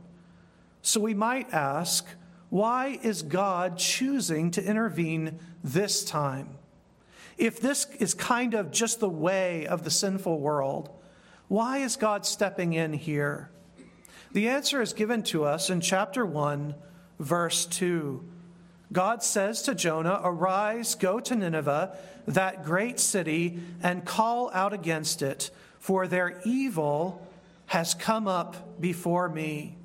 So 0.83 1.01
we 1.01 1.15
might 1.15 1.53
ask, 1.53 2.07
why 2.51 2.99
is 3.03 3.23
God 3.23 3.79
choosing 3.79 4.51
to 4.53 4.63
intervene 4.63 5.39
this 5.63 6.05
time? 6.05 6.59
If 7.39 7.61
this 7.61 7.87
is 7.99 8.13
kind 8.13 8.55
of 8.55 8.71
just 8.71 9.01
the 9.01 9.09
way 9.09 9.67
of 9.67 9.85
the 9.85 9.91
sinful 9.91 10.41
world, 10.41 10.91
why 11.49 11.79
is 11.79 11.97
God 11.97 12.27
stepping 12.27 12.75
in 12.75 12.93
here? 12.93 13.51
The 14.33 14.49
answer 14.49 14.83
is 14.83 14.93
given 14.93 15.23
to 15.25 15.45
us 15.45 15.71
in 15.71 15.81
chapter 15.81 16.27
1, 16.27 16.75
verse 17.19 17.67
2. 17.67 18.30
God 18.93 19.23
says 19.23 19.63
to 19.63 19.75
Jonah, 19.75 20.21
Arise, 20.25 20.95
go 20.95 21.21
to 21.21 21.35
Nineveh, 21.37 21.97
that 22.27 22.65
great 22.65 22.99
city, 22.99 23.61
and 23.83 24.05
call 24.05 24.51
out 24.53 24.73
against 24.73 25.23
it, 25.23 25.51
for 25.79 26.07
their 26.07 26.41
evil 26.45 27.27
has 27.67 27.95
come 27.95 28.27
up 28.27 28.81
before 28.81 29.29
me. 29.29 29.77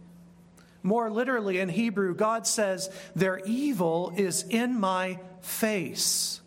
More 0.82 1.10
literally 1.10 1.60
in 1.60 1.70
Hebrew, 1.70 2.16
God 2.16 2.48
says, 2.48 2.90
Their 3.16 3.40
evil 3.46 4.12
is 4.16 4.44
in 4.50 4.80
my 4.80 5.20
face. 5.42 6.42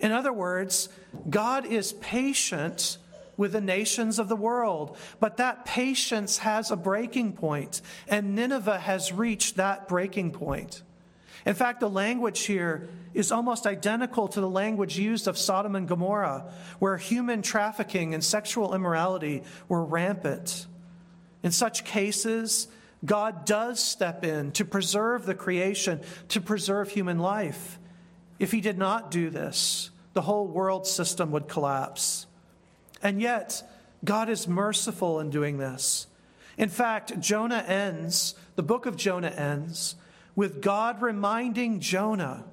In 0.00 0.12
other 0.12 0.32
words, 0.32 0.88
God 1.30 1.64
is 1.64 1.92
patient 1.94 2.98
with 3.36 3.52
the 3.52 3.60
nations 3.60 4.18
of 4.18 4.28
the 4.28 4.36
world. 4.36 4.96
But 5.20 5.36
that 5.38 5.64
patience 5.64 6.38
has 6.38 6.70
a 6.70 6.76
breaking 6.76 7.34
point, 7.34 7.80
and 8.08 8.34
Nineveh 8.34 8.80
has 8.80 9.12
reached 9.12 9.56
that 9.56 9.88
breaking 9.88 10.32
point. 10.32 10.82
In 11.46 11.54
fact, 11.54 11.80
the 11.80 11.90
language 11.90 12.44
here 12.44 12.88
is 13.12 13.30
almost 13.30 13.66
identical 13.66 14.28
to 14.28 14.40
the 14.40 14.48
language 14.48 14.98
used 14.98 15.28
of 15.28 15.38
Sodom 15.38 15.76
and 15.76 15.86
Gomorrah, 15.86 16.50
where 16.78 16.96
human 16.96 17.42
trafficking 17.42 18.14
and 18.14 18.24
sexual 18.24 18.74
immorality 18.74 19.42
were 19.68 19.84
rampant. 19.84 20.66
In 21.42 21.52
such 21.52 21.84
cases, 21.84 22.68
God 23.04 23.44
does 23.44 23.82
step 23.82 24.24
in 24.24 24.52
to 24.52 24.64
preserve 24.64 25.26
the 25.26 25.34
creation, 25.34 26.00
to 26.28 26.40
preserve 26.40 26.90
human 26.90 27.18
life. 27.18 27.78
If 28.38 28.50
he 28.50 28.60
did 28.60 28.78
not 28.78 29.10
do 29.10 29.30
this, 29.30 29.90
the 30.14 30.22
whole 30.22 30.46
world 30.46 30.86
system 30.86 31.30
would 31.32 31.46
collapse. 31.46 32.26
And 33.02 33.20
yet, 33.20 33.62
God 34.04 34.28
is 34.30 34.48
merciful 34.48 35.20
in 35.20 35.30
doing 35.30 35.58
this. 35.58 36.06
In 36.56 36.68
fact, 36.68 37.20
Jonah 37.20 37.64
ends, 37.66 38.34
the 38.56 38.62
book 38.62 38.86
of 38.86 38.96
Jonah 38.96 39.28
ends, 39.28 39.96
with 40.36 40.60
God 40.60 41.00
reminding 41.02 41.80
Jonah 41.80 42.44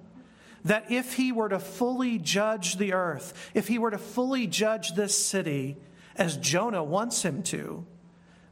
that 0.63 0.91
if 0.91 1.13
he 1.13 1.31
were 1.31 1.49
to 1.49 1.59
fully 1.59 2.17
judge 2.17 2.77
the 2.77 2.93
earth, 2.93 3.51
if 3.53 3.67
he 3.67 3.79
were 3.79 3.91
to 3.91 3.97
fully 3.97 4.47
judge 4.47 4.93
this 4.93 5.17
city 5.17 5.77
as 6.15 6.37
Jonah 6.37 6.83
wants 6.83 7.23
him 7.23 7.41
to, 7.43 7.85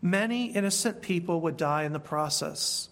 many 0.02 0.48
innocent 0.48 1.02
people 1.02 1.42
would 1.42 1.58
die 1.58 1.84
in 1.84 1.94
the 1.94 2.00
process. 2.00 2.90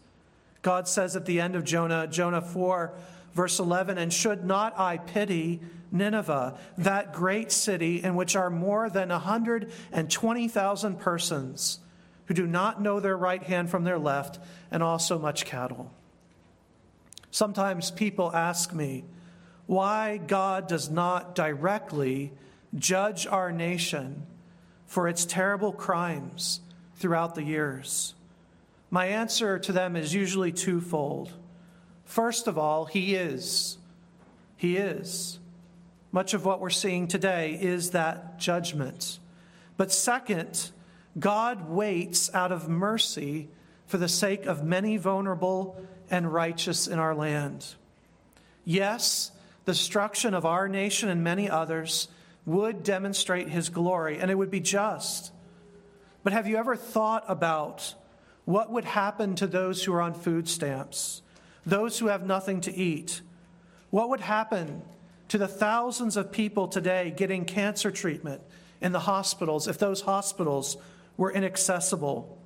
God 0.62 0.88
says 0.88 1.16
at 1.16 1.26
the 1.26 1.40
end 1.40 1.56
of 1.56 1.64
Jonah, 1.64 2.08
Jonah 2.08 2.42
4, 2.42 2.94
verse 3.34 3.60
11, 3.60 3.98
and 3.98 4.14
should 4.14 4.46
not 4.46 4.78
I 4.78 4.98
pity 4.98 5.62
Nineveh, 5.92 6.58
that 6.78 7.14
great 7.14 7.52
city 7.52 8.04
in 8.04 8.16
which 8.16 8.36
are 8.36 8.50
more 8.50 8.90
than 8.90 9.10
120,000 9.10 11.00
persons 11.00 11.80
who 12.26 12.34
do 12.34 12.46
not 12.46 12.82
know 12.82 13.00
their 13.00 13.18
right 13.18 13.44
hand 13.44 13.70
from 13.70 13.86
their 13.86 13.98
left, 13.98 14.38
and 14.70 14.84
also 14.84 15.18
much 15.18 15.46
cattle. 15.46 15.94
Sometimes 17.32 17.92
people 17.92 18.34
ask 18.34 18.74
me 18.74 19.04
why 19.66 20.18
God 20.18 20.68
does 20.68 20.90
not 20.90 21.36
directly 21.36 22.32
judge 22.76 23.28
our 23.28 23.52
nation 23.52 24.26
for 24.86 25.08
its 25.08 25.26
terrible 25.26 25.74
crimes 25.74 26.62
throughout 26.96 27.36
the 27.36 27.44
years. 27.44 28.16
My 28.90 29.08
answer 29.08 29.60
to 29.60 29.72
them 29.72 29.96
is 29.96 30.14
usually 30.14 30.52
twofold. 30.52 31.34
First 32.06 32.48
of 32.48 32.58
all, 32.58 32.86
He 32.86 33.16
is. 33.16 33.78
He 34.56 34.78
is. 34.78 35.40
Much 36.12 36.34
of 36.34 36.46
what 36.46 36.62
we're 36.62 36.70
seeing 36.70 37.08
today 37.08 37.58
is 37.62 37.92
that 37.92 38.40
judgment. 38.40 39.20
But 39.76 39.92
second, 39.92 40.72
God 41.20 41.70
waits 41.70 42.34
out 42.34 42.52
of 42.52 42.70
mercy 42.70 43.50
for 43.86 43.98
the 43.98 44.08
sake 44.08 44.46
of 44.46 44.64
many 44.64 44.98
vulnerable 44.98 45.80
and 46.10 46.32
righteous 46.32 46.88
in 46.88 47.00
our 47.00 47.16
land. 47.16 47.66
Yes, 48.66 49.32
the 49.66 49.74
destruction 49.74 50.34
of 50.34 50.46
our 50.46 50.68
nation 50.68 51.10
and 51.10 51.24
many 51.24 51.50
others 51.50 52.08
would 52.46 52.84
demonstrate 52.84 53.50
his 53.50 53.70
glory, 53.70 54.20
and 54.20 54.32
it 54.32 54.36
would 54.36 54.52
be 54.52 54.60
just. 54.60 55.32
But 56.24 56.34
have 56.34 56.48
you 56.48 56.58
ever 56.58 56.76
thought 56.76 57.24
about 57.28 57.96
what 58.46 58.72
would 58.72 58.86
happen 58.86 59.36
to 59.36 59.48
those 59.48 59.84
who 59.84 59.94
are 59.94 60.02
on 60.02 60.14
food 60.14 60.48
stamps, 60.48 61.22
those 61.66 62.00
who 62.00 62.08
have 62.08 62.26
nothing 62.26 62.62
to 62.62 62.74
eat? 62.74 63.22
What 63.90 64.10
would 64.10 64.22
happen 64.22 64.82
to 65.30 65.38
the 65.38 65.48
thousands 65.48 66.16
of 66.16 66.32
people 66.32 66.68
today 66.68 67.14
getting 67.16 67.46
cancer 67.46 67.92
treatment 67.92 68.42
in 68.82 68.92
the 68.92 69.00
hospitals 69.00 69.68
if 69.68 69.78
those 69.78 70.02
hospitals 70.02 70.78
were 71.18 71.32
inaccessible. 71.32 72.37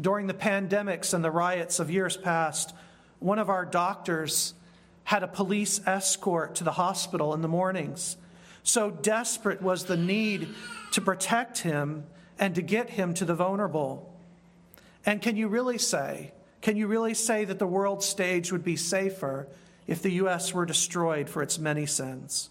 During 0.00 0.26
the 0.26 0.34
pandemics 0.34 1.14
and 1.14 1.24
the 1.24 1.30
riots 1.30 1.78
of 1.78 1.90
years 1.90 2.16
past, 2.16 2.74
one 3.20 3.38
of 3.38 3.48
our 3.48 3.64
doctors 3.64 4.54
had 5.04 5.22
a 5.22 5.28
police 5.28 5.80
escort 5.86 6.56
to 6.56 6.64
the 6.64 6.72
hospital 6.72 7.34
in 7.34 7.42
the 7.42 7.48
mornings. 7.48 8.16
So 8.62 8.90
desperate 8.90 9.62
was 9.62 9.84
the 9.84 9.96
need 9.96 10.48
to 10.92 11.00
protect 11.00 11.58
him 11.58 12.04
and 12.38 12.54
to 12.54 12.62
get 12.62 12.90
him 12.90 13.14
to 13.14 13.24
the 13.24 13.34
vulnerable. 13.34 14.12
And 15.06 15.20
can 15.20 15.36
you 15.36 15.48
really 15.48 15.78
say, 15.78 16.32
can 16.62 16.76
you 16.76 16.86
really 16.86 17.14
say 17.14 17.44
that 17.44 17.58
the 17.58 17.66
world 17.66 18.02
stage 18.02 18.50
would 18.50 18.64
be 18.64 18.76
safer 18.76 19.46
if 19.86 20.02
the 20.02 20.12
U.S. 20.12 20.52
were 20.52 20.66
destroyed 20.66 21.28
for 21.28 21.42
its 21.42 21.58
many 21.58 21.86
sins. 21.86 22.50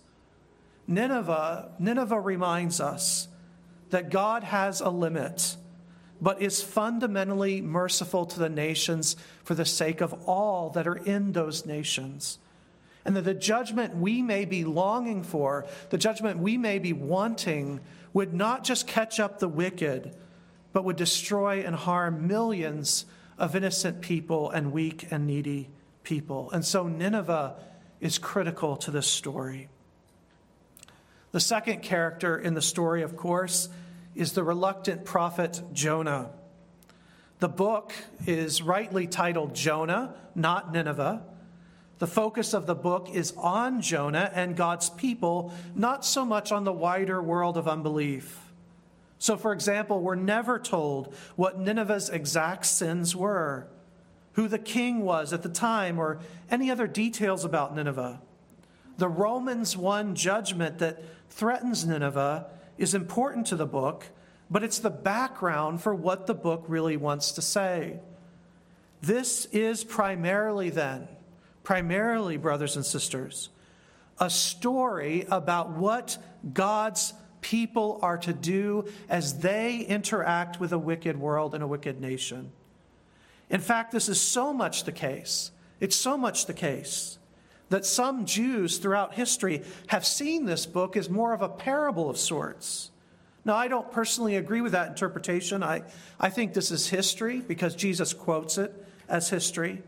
Nineveh, 0.87 1.71
Nineveh 1.79 2.19
reminds 2.19 2.79
us 2.79 3.27
that 3.89 4.09
God 4.09 4.43
has 4.43 4.81
a 4.81 4.89
limit, 4.89 5.55
but 6.23 6.41
is 6.41 6.63
fundamentally 6.63 7.61
merciful 7.61 8.25
to 8.25 8.39
the 8.39 8.47
nations 8.47 9.17
for 9.43 9.55
the 9.55 9.65
sake 9.65 9.99
of 9.99 10.13
all 10.25 10.69
that 10.69 10.87
are 10.87 10.95
in 10.95 11.33
those 11.33 11.65
nations. 11.65 12.39
And 13.03 13.13
that 13.17 13.25
the 13.25 13.33
judgment 13.33 13.97
we 13.97 14.21
may 14.21 14.45
be 14.45 14.63
longing 14.63 15.23
for, 15.23 15.65
the 15.89 15.97
judgment 15.97 16.39
we 16.39 16.57
may 16.57 16.79
be 16.79 16.93
wanting, 16.93 17.81
would 18.13 18.33
not 18.33 18.63
just 18.63 18.87
catch 18.87 19.19
up 19.19 19.39
the 19.39 19.49
wicked, 19.49 20.15
but 20.71 20.85
would 20.85 20.95
destroy 20.95 21.59
and 21.59 21.75
harm 21.75 22.25
millions 22.25 23.05
of 23.37 23.53
innocent 23.53 23.99
people 23.99 24.49
and 24.49 24.71
weak 24.71 25.07
and 25.11 25.27
needy 25.27 25.67
people. 26.03 26.49
And 26.51 26.63
so 26.63 26.87
Nineveh 26.87 27.55
is 27.99 28.17
critical 28.17 28.77
to 28.77 28.91
this 28.91 29.07
story. 29.07 29.67
The 31.33 31.41
second 31.41 31.81
character 31.81 32.37
in 32.37 32.53
the 32.53 32.61
story, 32.61 33.01
of 33.01 33.17
course, 33.17 33.67
is 34.15 34.33
the 34.33 34.43
reluctant 34.43 35.05
prophet 35.05 35.61
Jonah. 35.73 36.31
The 37.39 37.49
book 37.49 37.93
is 38.25 38.61
rightly 38.61 39.07
titled 39.07 39.53
Jonah, 39.53 40.15
not 40.35 40.71
Nineveh. 40.71 41.23
The 41.99 42.07
focus 42.07 42.53
of 42.53 42.65
the 42.65 42.75
book 42.75 43.09
is 43.13 43.33
on 43.37 43.81
Jonah 43.81 44.31
and 44.33 44.55
God's 44.55 44.89
people, 44.89 45.53
not 45.75 46.05
so 46.05 46.25
much 46.25 46.51
on 46.51 46.63
the 46.63 46.73
wider 46.73 47.21
world 47.21 47.57
of 47.57 47.67
unbelief. 47.67 48.39
So, 49.19 49.37
for 49.37 49.53
example, 49.53 50.01
we're 50.01 50.15
never 50.15 50.59
told 50.59 51.13
what 51.35 51.59
Nineveh's 51.59 52.09
exact 52.09 52.65
sins 52.65 53.15
were 53.15 53.67
who 54.33 54.47
the 54.47 54.59
king 54.59 55.01
was 55.01 55.31
at 55.31 55.43
the 55.43 55.49
time, 55.49 55.99
or 55.99 56.19
any 56.49 56.69
other 56.69 56.87
details 56.87 57.45
about 57.45 57.75
Nineveh. 57.75 58.19
The 58.97 59.07
Romans 59.07 59.77
1 59.77 60.15
judgment 60.15 60.79
that 60.79 61.03
threatens 61.29 61.85
Nineveh 61.85 62.47
is 62.77 62.93
important 62.93 63.47
to 63.47 63.55
the 63.55 63.65
book, 63.65 64.05
but 64.49 64.63
it's 64.63 64.79
the 64.79 64.89
background 64.89 65.81
for 65.81 65.93
what 65.93 66.27
the 66.27 66.33
book 66.33 66.65
really 66.67 66.97
wants 66.97 67.31
to 67.33 67.41
say. 67.41 67.99
This 69.01 69.45
is 69.45 69.83
primarily, 69.83 70.69
then, 70.69 71.07
primarily, 71.63 72.37
brothers 72.37 72.75
and 72.75 72.85
sisters, 72.85 73.49
a 74.19 74.29
story 74.29 75.25
about 75.29 75.71
what 75.71 76.17
God's 76.53 77.13
people 77.41 77.99
are 78.01 78.17
to 78.19 78.33
do 78.33 78.85
as 79.09 79.39
they 79.39 79.79
interact 79.79 80.59
with 80.59 80.71
a 80.71 80.77
wicked 80.77 81.19
world 81.19 81.53
and 81.53 81.63
a 81.63 81.67
wicked 81.67 81.99
nation. 81.99 82.51
In 83.49 83.59
fact, 83.59 83.91
this 83.91 84.07
is 84.07 84.19
so 84.19 84.53
much 84.53 84.85
the 84.85 84.91
case. 84.91 85.51
It's 85.79 85.95
so 85.95 86.17
much 86.17 86.45
the 86.45 86.53
case 86.53 87.17
that 87.73 87.87
some 87.87 88.23
Jews 88.25 88.77
throughout 88.77 89.15
history 89.15 89.63
have 89.87 90.05
seen 90.05 90.45
this 90.45 90.67
book 90.67 90.95
as 90.95 91.09
more 91.09 91.33
of 91.33 91.41
a 91.41 91.49
parable 91.49 92.07
of 92.07 92.19
sorts. 92.19 92.91
Now, 93.45 93.55
I 93.55 93.67
don't 93.67 93.91
personally 93.91 94.35
agree 94.35 94.61
with 94.61 94.73
that 94.73 94.89
interpretation. 94.89 95.63
I, 95.63 95.81
I 96.19 96.29
think 96.29 96.53
this 96.53 96.69
is 96.69 96.87
history 96.87 97.39
because 97.39 97.73
Jesus 97.73 98.13
quotes 98.13 98.59
it 98.59 98.71
as 99.09 99.27
history. 99.27 99.81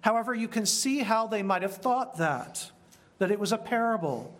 However, 0.00 0.34
you 0.34 0.48
can 0.48 0.64
see 0.64 1.00
how 1.00 1.26
they 1.26 1.42
might 1.42 1.60
have 1.60 1.76
thought 1.76 2.16
that, 2.16 2.70
that 3.18 3.30
it 3.30 3.38
was 3.38 3.52
a 3.52 3.58
parable. 3.58 4.34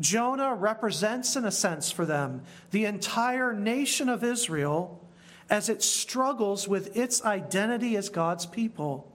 Jonah 0.00 0.52
represents, 0.52 1.36
in 1.36 1.44
a 1.44 1.52
sense, 1.52 1.92
for 1.92 2.04
them, 2.04 2.42
the 2.72 2.86
entire 2.86 3.52
nation 3.52 4.08
of 4.08 4.24
Israel 4.24 5.00
as 5.48 5.68
it 5.68 5.80
struggles 5.80 6.66
with 6.66 6.96
its 6.96 7.24
identity 7.24 7.96
as 7.96 8.08
God's 8.08 8.46
people. 8.46 9.12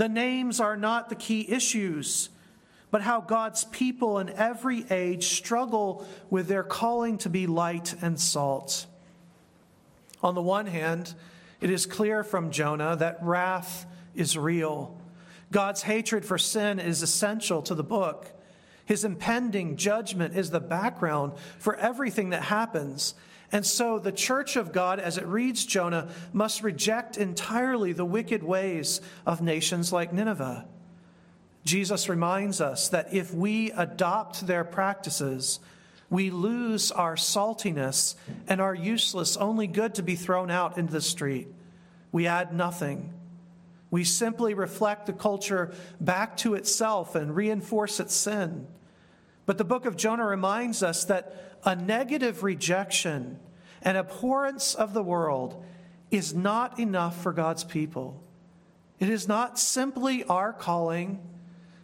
The 0.00 0.08
names 0.08 0.60
are 0.60 0.78
not 0.78 1.10
the 1.10 1.14
key 1.14 1.44
issues, 1.46 2.30
but 2.90 3.02
how 3.02 3.20
God's 3.20 3.64
people 3.64 4.18
in 4.18 4.30
every 4.30 4.86
age 4.90 5.26
struggle 5.26 6.08
with 6.30 6.48
their 6.48 6.62
calling 6.62 7.18
to 7.18 7.28
be 7.28 7.46
light 7.46 7.94
and 8.00 8.18
salt. 8.18 8.86
On 10.22 10.34
the 10.34 10.40
one 10.40 10.64
hand, 10.64 11.14
it 11.60 11.68
is 11.68 11.84
clear 11.84 12.24
from 12.24 12.50
Jonah 12.50 12.96
that 12.96 13.18
wrath 13.20 13.84
is 14.14 14.38
real. 14.38 14.98
God's 15.52 15.82
hatred 15.82 16.24
for 16.24 16.38
sin 16.38 16.80
is 16.80 17.02
essential 17.02 17.60
to 17.60 17.74
the 17.74 17.84
book. 17.84 18.30
His 18.86 19.04
impending 19.04 19.76
judgment 19.76 20.34
is 20.34 20.48
the 20.48 20.60
background 20.60 21.34
for 21.58 21.76
everything 21.76 22.30
that 22.30 22.44
happens. 22.44 23.12
And 23.52 23.66
so 23.66 23.98
the 23.98 24.12
church 24.12 24.56
of 24.56 24.72
God, 24.72 25.00
as 25.00 25.18
it 25.18 25.26
reads 25.26 25.64
Jonah, 25.64 26.08
must 26.32 26.62
reject 26.62 27.16
entirely 27.16 27.92
the 27.92 28.04
wicked 28.04 28.42
ways 28.42 29.00
of 29.26 29.42
nations 29.42 29.92
like 29.92 30.12
Nineveh. 30.12 30.66
Jesus 31.64 32.08
reminds 32.08 32.60
us 32.60 32.88
that 32.88 33.12
if 33.12 33.34
we 33.34 33.70
adopt 33.72 34.46
their 34.46 34.64
practices, 34.64 35.60
we 36.08 36.30
lose 36.30 36.90
our 36.90 37.16
saltiness 37.16 38.14
and 38.48 38.60
are 38.60 38.74
useless, 38.74 39.36
only 39.36 39.66
good 39.66 39.94
to 39.96 40.02
be 40.02 40.16
thrown 40.16 40.50
out 40.50 40.78
into 40.78 40.92
the 40.92 41.00
street. 41.00 41.48
We 42.12 42.26
add 42.26 42.54
nothing. 42.54 43.12
We 43.90 44.04
simply 44.04 44.54
reflect 44.54 45.06
the 45.06 45.12
culture 45.12 45.72
back 46.00 46.36
to 46.38 46.54
itself 46.54 47.14
and 47.14 47.34
reinforce 47.34 48.00
its 48.00 48.14
sin. 48.14 48.66
But 49.46 49.58
the 49.58 49.64
book 49.64 49.84
of 49.84 49.96
Jonah 49.96 50.26
reminds 50.26 50.82
us 50.82 51.04
that 51.06 51.49
a 51.64 51.76
negative 51.76 52.42
rejection 52.42 53.38
and 53.82 53.96
abhorrence 53.96 54.74
of 54.74 54.94
the 54.94 55.02
world 55.02 55.64
is 56.10 56.34
not 56.34 56.78
enough 56.78 57.22
for 57.22 57.32
God's 57.32 57.64
people. 57.64 58.22
It 58.98 59.08
is 59.08 59.28
not 59.28 59.58
simply 59.58 60.24
our 60.24 60.52
calling 60.52 61.20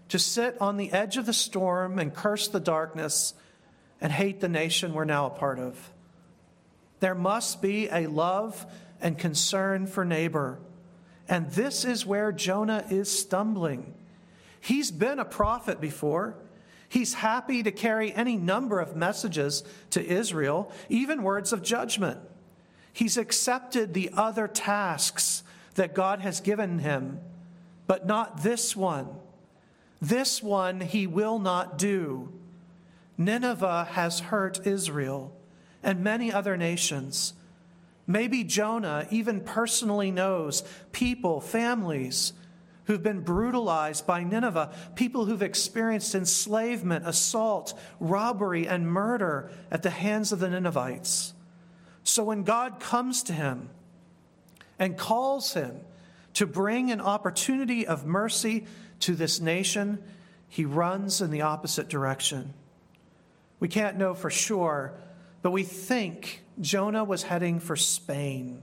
to 0.08 0.18
sit 0.18 0.56
on 0.60 0.76
the 0.76 0.92
edge 0.92 1.16
of 1.16 1.26
the 1.26 1.32
storm 1.32 1.98
and 1.98 2.14
curse 2.14 2.48
the 2.48 2.60
darkness 2.60 3.34
and 4.00 4.12
hate 4.12 4.40
the 4.40 4.48
nation 4.48 4.92
we're 4.92 5.04
now 5.04 5.26
a 5.26 5.30
part 5.30 5.58
of. 5.58 5.92
There 7.00 7.14
must 7.14 7.62
be 7.62 7.88
a 7.88 8.06
love 8.06 8.66
and 9.00 9.18
concern 9.18 9.86
for 9.86 10.04
neighbor. 10.04 10.58
And 11.28 11.50
this 11.50 11.84
is 11.84 12.06
where 12.06 12.32
Jonah 12.32 12.84
is 12.90 13.10
stumbling. 13.10 13.94
He's 14.60 14.90
been 14.90 15.18
a 15.18 15.24
prophet 15.24 15.80
before. 15.80 16.36
He's 16.88 17.14
happy 17.14 17.62
to 17.62 17.72
carry 17.72 18.12
any 18.12 18.36
number 18.36 18.80
of 18.80 18.96
messages 18.96 19.64
to 19.90 20.04
Israel, 20.04 20.70
even 20.88 21.22
words 21.22 21.52
of 21.52 21.62
judgment. 21.62 22.20
He's 22.92 23.16
accepted 23.16 23.92
the 23.92 24.10
other 24.16 24.48
tasks 24.48 25.42
that 25.74 25.94
God 25.94 26.20
has 26.20 26.40
given 26.40 26.78
him, 26.78 27.20
but 27.86 28.06
not 28.06 28.42
this 28.42 28.74
one. 28.74 29.08
This 30.00 30.42
one 30.42 30.80
he 30.80 31.06
will 31.06 31.38
not 31.38 31.78
do. 31.78 32.32
Nineveh 33.18 33.88
has 33.92 34.20
hurt 34.20 34.66
Israel 34.66 35.32
and 35.82 36.02
many 36.02 36.32
other 36.32 36.56
nations. 36.56 37.34
Maybe 38.06 38.44
Jonah 38.44 39.06
even 39.10 39.40
personally 39.40 40.10
knows 40.10 40.62
people, 40.92 41.40
families 41.40 42.32
who've 42.86 43.02
been 43.02 43.20
brutalized 43.20 44.06
by 44.06 44.22
Nineveh, 44.22 44.72
people 44.94 45.24
who've 45.24 45.42
experienced 45.42 46.14
enslavement, 46.14 47.06
assault, 47.06 47.78
robbery, 48.00 48.66
and 48.66 48.88
murder 48.90 49.50
at 49.70 49.82
the 49.82 49.90
hands 49.90 50.32
of 50.32 50.38
the 50.38 50.48
Ninevites. 50.48 51.34
So 52.04 52.24
when 52.24 52.44
God 52.44 52.78
comes 52.80 53.24
to 53.24 53.32
him 53.32 53.70
and 54.78 54.96
calls 54.96 55.54
him 55.54 55.80
to 56.34 56.46
bring 56.46 56.90
an 56.90 57.00
opportunity 57.00 57.86
of 57.86 58.06
mercy 58.06 58.66
to 59.00 59.14
this 59.14 59.40
nation, 59.40 60.02
he 60.48 60.64
runs 60.64 61.20
in 61.20 61.30
the 61.30 61.42
opposite 61.42 61.88
direction. 61.88 62.54
We 63.58 63.68
can't 63.68 63.96
know 63.96 64.14
for 64.14 64.30
sure, 64.30 64.94
but 65.42 65.50
we 65.50 65.64
think 65.64 66.42
Jonah 66.60 67.04
was 67.04 67.24
heading 67.24 67.58
for 67.58 67.74
Spain. 67.74 68.62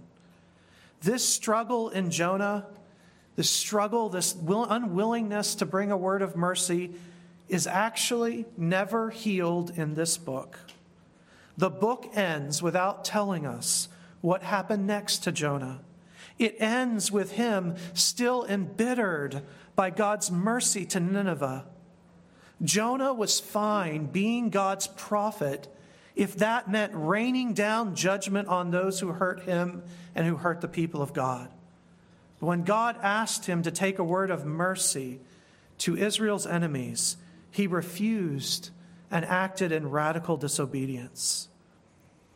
This 1.01 1.27
struggle 1.27 1.89
in 1.89 2.11
Jonah, 2.11 2.67
this 3.35 3.49
struggle, 3.49 4.09
this 4.09 4.35
unwillingness 4.35 5.55
to 5.55 5.65
bring 5.65 5.91
a 5.91 5.97
word 5.97 6.21
of 6.21 6.35
mercy, 6.35 6.91
is 7.49 7.67
actually 7.67 8.45
never 8.57 9.09
healed 9.09 9.71
in 9.77 9.95
this 9.95 10.17
book. 10.17 10.59
The 11.57 11.69
book 11.69 12.09
ends 12.13 12.61
without 12.61 13.05
telling 13.05 13.45
us 13.45 13.87
what 14.21 14.43
happened 14.43 14.87
next 14.87 15.19
to 15.19 15.31
Jonah. 15.31 15.81
It 16.39 16.55
ends 16.59 17.11
with 17.11 17.33
him 17.33 17.75
still 17.93 18.45
embittered 18.45 19.43
by 19.75 19.89
God's 19.89 20.31
mercy 20.31 20.85
to 20.87 20.99
Nineveh. 20.99 21.65
Jonah 22.63 23.13
was 23.13 23.39
fine 23.39 24.05
being 24.05 24.49
God's 24.49 24.87
prophet 24.87 25.67
if 26.15 26.35
that 26.37 26.69
meant 26.69 26.91
raining 26.95 27.53
down 27.53 27.95
judgment 27.95 28.47
on 28.47 28.71
those 28.71 28.99
who 28.99 29.09
hurt 29.09 29.41
him 29.41 29.83
and 30.15 30.25
who 30.27 30.37
hurt 30.37 30.61
the 30.61 30.67
people 30.67 31.01
of 31.01 31.13
God. 31.13 31.49
When 32.43 32.63
God 32.63 32.97
asked 33.01 33.45
him 33.45 33.63
to 33.63 33.71
take 33.71 33.99
a 33.99 34.03
word 34.03 34.29
of 34.29 34.45
mercy 34.45 35.21
to 35.79 35.95
Israel's 35.95 36.45
enemies, 36.45 37.15
he 37.51 37.67
refused 37.67 38.69
and 39.09 39.23
acted 39.23 39.71
in 39.71 39.89
radical 39.89 40.35
disobedience. 40.35 41.47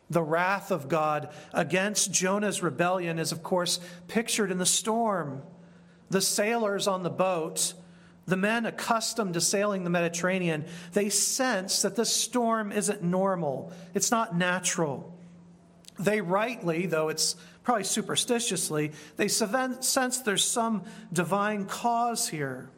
The 0.10 0.24
wrath 0.24 0.72
of 0.72 0.88
God 0.88 1.34
against 1.54 2.14
Jonah's 2.14 2.64
rebellion 2.64 3.20
is, 3.20 3.34
of 3.34 3.44
course, 3.44 3.82
pictured 4.08 4.50
in 4.50 4.58
the 4.58 4.66
storm. 4.66 5.42
The 6.10 6.22
sailors 6.22 6.88
on 6.88 7.04
the 7.04 7.10
boat 7.10 7.74
the 8.28 8.38
men 8.38 8.66
accustomed 8.66 9.36
to 9.36 9.42
sailing 9.42 9.86
the 9.86 9.90
Mediterranean, 9.90 10.66
they 10.92 11.08
sense 11.08 11.82
that 11.84 11.96
this 11.96 12.14
storm 12.14 12.74
isn't 12.74 13.02
normal, 13.02 13.72
it's 13.94 14.12
not 14.12 14.36
natural. 14.36 15.18
They 15.98 16.20
rightly, 16.20 16.86
though 16.88 17.08
it's 17.08 17.38
probably 17.68 17.84
superstitiously, 17.84 18.94
they 19.18 19.28
sense 19.28 20.20
there's 20.22 20.46
some 20.46 20.84
divine 21.12 21.66
cause 21.66 22.30
here. 22.30 22.70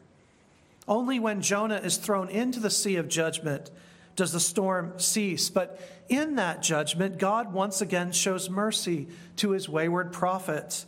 Only 0.88 1.20
when 1.20 1.42
Jonah 1.42 1.76
is 1.76 1.96
thrown 1.96 2.28
into 2.28 2.58
the 2.58 2.70
sea 2.70 2.96
of 2.96 3.08
judgment 3.08 3.70
does 4.16 4.32
the 4.32 4.40
storm 4.40 4.94
cease. 4.96 5.48
But 5.48 5.80
in 6.08 6.34
that 6.34 6.60
judgment, 6.60 7.18
God 7.18 7.52
once 7.52 7.80
again 7.80 8.10
shows 8.10 8.50
mercy 8.50 9.06
to 9.36 9.52
his 9.52 9.68
wayward 9.68 10.12
prophet. 10.12 10.84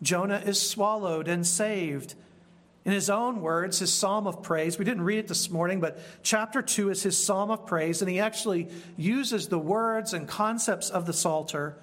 Jonah 0.00 0.40
is 0.46 0.62
swallowed 0.62 1.26
and 1.26 1.44
saved 1.44 2.14
in 2.84 2.92
his 2.92 3.10
own 3.10 3.40
words, 3.42 3.80
his 3.80 3.92
psalm 3.92 4.28
of 4.28 4.44
praise, 4.44 4.78
we 4.78 4.84
didn't 4.84 5.02
read 5.02 5.18
it 5.18 5.28
this 5.28 5.50
morning, 5.50 5.80
but 5.80 5.98
chapter 6.22 6.62
2 6.62 6.90
is 6.90 7.02
his 7.02 7.18
psalm 7.18 7.50
of 7.50 7.66
praise, 7.66 8.00
and 8.00 8.08
he 8.08 8.20
actually 8.20 8.68
uses 8.96 9.48
the 9.48 9.58
words 9.58 10.14
and 10.14 10.28
concepts 10.28 10.88
of 10.88 11.04
the 11.04 11.12
Psalter. 11.12 11.76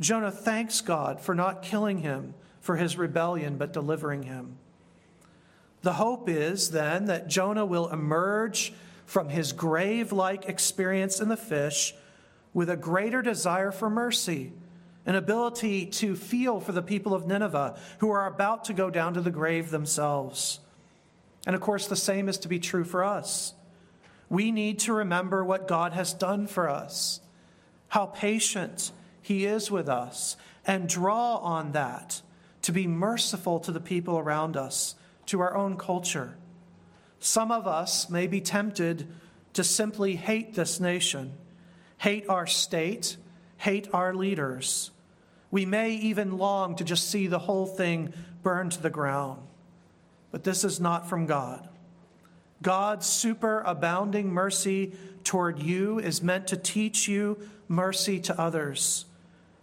Jonah 0.00 0.30
thanks 0.30 0.80
God 0.80 1.20
for 1.20 1.34
not 1.34 1.62
killing 1.62 1.98
him 1.98 2.34
for 2.60 2.76
his 2.76 2.96
rebellion, 2.96 3.56
but 3.56 3.72
delivering 3.72 4.24
him. 4.24 4.58
The 5.82 5.94
hope 5.94 6.28
is 6.28 6.70
then 6.70 7.06
that 7.06 7.28
Jonah 7.28 7.66
will 7.66 7.88
emerge 7.88 8.72
from 9.04 9.28
his 9.28 9.52
grave 9.52 10.12
like 10.12 10.48
experience 10.48 11.20
in 11.20 11.28
the 11.28 11.36
fish 11.36 11.94
with 12.54 12.70
a 12.70 12.76
greater 12.76 13.22
desire 13.22 13.72
for 13.72 13.90
mercy 13.90 14.52
an 15.04 15.14
ability 15.16 15.86
to 15.86 16.14
feel 16.14 16.60
for 16.60 16.72
the 16.72 16.82
people 16.82 17.14
of 17.14 17.26
Nineveh 17.26 17.76
who 17.98 18.10
are 18.10 18.26
about 18.26 18.64
to 18.66 18.72
go 18.72 18.88
down 18.90 19.14
to 19.14 19.20
the 19.20 19.30
grave 19.30 19.70
themselves. 19.70 20.60
And 21.46 21.56
of 21.56 21.60
course, 21.60 21.88
the 21.88 21.96
same 21.96 22.28
is 22.28 22.38
to 22.38 22.48
be 22.48 22.60
true 22.60 22.84
for 22.84 23.02
us. 23.02 23.54
We 24.28 24.52
need 24.52 24.78
to 24.80 24.92
remember 24.92 25.44
what 25.44 25.66
God 25.66 25.92
has 25.92 26.14
done 26.14 26.46
for 26.46 26.68
us, 26.68 27.20
how 27.88 28.06
patient 28.06 28.92
He 29.22 29.46
is 29.46 29.70
with 29.70 29.88
us, 29.88 30.36
and 30.66 30.88
draw 30.88 31.36
on 31.36 31.72
that 31.72 32.20
to 32.62 32.72
be 32.72 32.86
merciful 32.86 33.60
to 33.60 33.72
the 33.72 33.80
people 33.80 34.18
around 34.18 34.56
us, 34.56 34.94
to 35.26 35.40
our 35.40 35.56
own 35.56 35.76
culture. 35.76 36.34
Some 37.18 37.50
of 37.50 37.66
us 37.66 38.10
may 38.10 38.26
be 38.26 38.40
tempted 38.40 39.06
to 39.52 39.64
simply 39.64 40.16
hate 40.16 40.54
this 40.54 40.80
nation, 40.80 41.32
hate 41.98 42.28
our 42.28 42.46
state, 42.46 43.16
hate 43.58 43.88
our 43.92 44.14
leaders. 44.14 44.90
We 45.50 45.66
may 45.66 45.92
even 45.92 46.38
long 46.38 46.76
to 46.76 46.84
just 46.84 47.08
see 47.08 47.26
the 47.26 47.38
whole 47.38 47.66
thing 47.66 48.12
burn 48.42 48.70
to 48.70 48.82
the 48.82 48.90
ground. 48.90 49.40
But 50.30 50.44
this 50.44 50.64
is 50.64 50.80
not 50.80 51.08
from 51.08 51.26
God. 51.26 51.68
God's 52.62 53.06
superabounding 53.06 54.26
mercy 54.26 54.92
toward 55.24 55.58
you 55.58 55.98
is 55.98 56.22
meant 56.22 56.48
to 56.48 56.56
teach 56.56 57.06
you 57.06 57.38
mercy 57.68 58.18
to 58.20 58.40
others. 58.40 59.04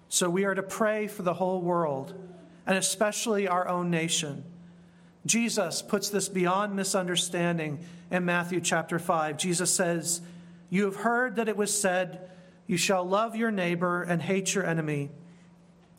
So 0.10 0.30
we 0.30 0.44
are 0.44 0.56
to 0.56 0.64
pray 0.64 1.08
for 1.08 1.22
the 1.22 1.36
whole 1.36 1.62
world, 1.62 2.14
and 2.66 2.78
especially 2.78 3.48
our 3.48 3.68
own 3.68 3.90
nation. 3.90 4.44
Jesus 5.26 5.82
puts 5.82 6.10
this 6.10 6.28
beyond 6.28 6.76
misunderstanding 6.76 7.80
in 8.10 8.26
Matthew 8.26 8.60
chapter 8.60 9.00
5. 9.00 9.38
Jesus 9.38 9.74
says, 9.74 10.22
You 10.70 10.86
have 10.86 10.98
heard 10.98 11.36
that 11.36 11.48
it 11.48 11.58
was 11.58 11.80
said, 11.80 12.30
You 12.68 12.78
shall 12.78 13.06
love 13.06 13.36
your 13.36 13.52
neighbor 13.52 14.02
and 14.02 14.22
hate 14.22 14.54
your 14.54 14.66
enemy. 14.66 15.10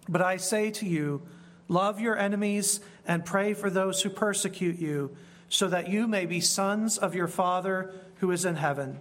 But 0.08 0.22
I 0.22 0.38
say 0.38 0.70
to 0.72 0.86
you, 0.86 1.22
love 1.68 2.00
your 2.00 2.18
enemies 2.18 2.80
and 3.06 3.24
pray 3.24 3.54
for 3.54 3.70
those 3.70 4.02
who 4.02 4.10
persecute 4.10 4.78
you. 4.78 5.16
so 5.50 5.66
that 5.66 5.88
you 5.88 6.06
may 6.06 6.26
be 6.26 6.40
sons 6.40 6.96
of 6.96 7.14
your 7.14 7.26
Father 7.26 7.92
who 8.20 8.30
is 8.30 8.44
in 8.44 8.54
heaven. 8.54 9.00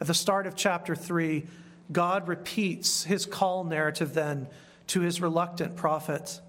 At 0.00 0.06
the 0.06 0.14
start 0.14 0.46
of 0.46 0.56
chapter 0.56 0.94
3, 0.94 1.46
God 1.92 2.28
repeats 2.28 3.04
his 3.04 3.26
call 3.26 3.64
narrative 3.64 4.14
then 4.14 4.48
to 4.88 5.00
his 5.00 5.20
reluctant 5.20 5.76
prophet. 5.76 6.40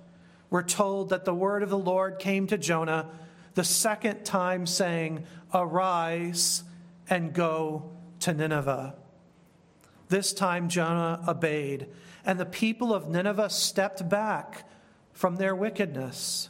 We're 0.49 0.63
told 0.63 1.09
that 1.09 1.25
the 1.25 1.33
word 1.33 1.63
of 1.63 1.69
the 1.69 1.77
Lord 1.77 2.19
came 2.19 2.47
to 2.47 2.57
Jonah 2.57 3.09
the 3.53 3.63
second 3.63 4.23
time, 4.23 4.65
saying, 4.65 5.25
Arise 5.53 6.63
and 7.09 7.33
go 7.33 7.91
to 8.21 8.33
Nineveh. 8.33 8.95
This 10.09 10.33
time 10.33 10.69
Jonah 10.69 11.23
obeyed, 11.27 11.87
and 12.25 12.39
the 12.39 12.45
people 12.45 12.93
of 12.93 13.09
Nineveh 13.09 13.49
stepped 13.49 14.07
back 14.07 14.67
from 15.13 15.37
their 15.37 15.55
wickedness. 15.55 16.49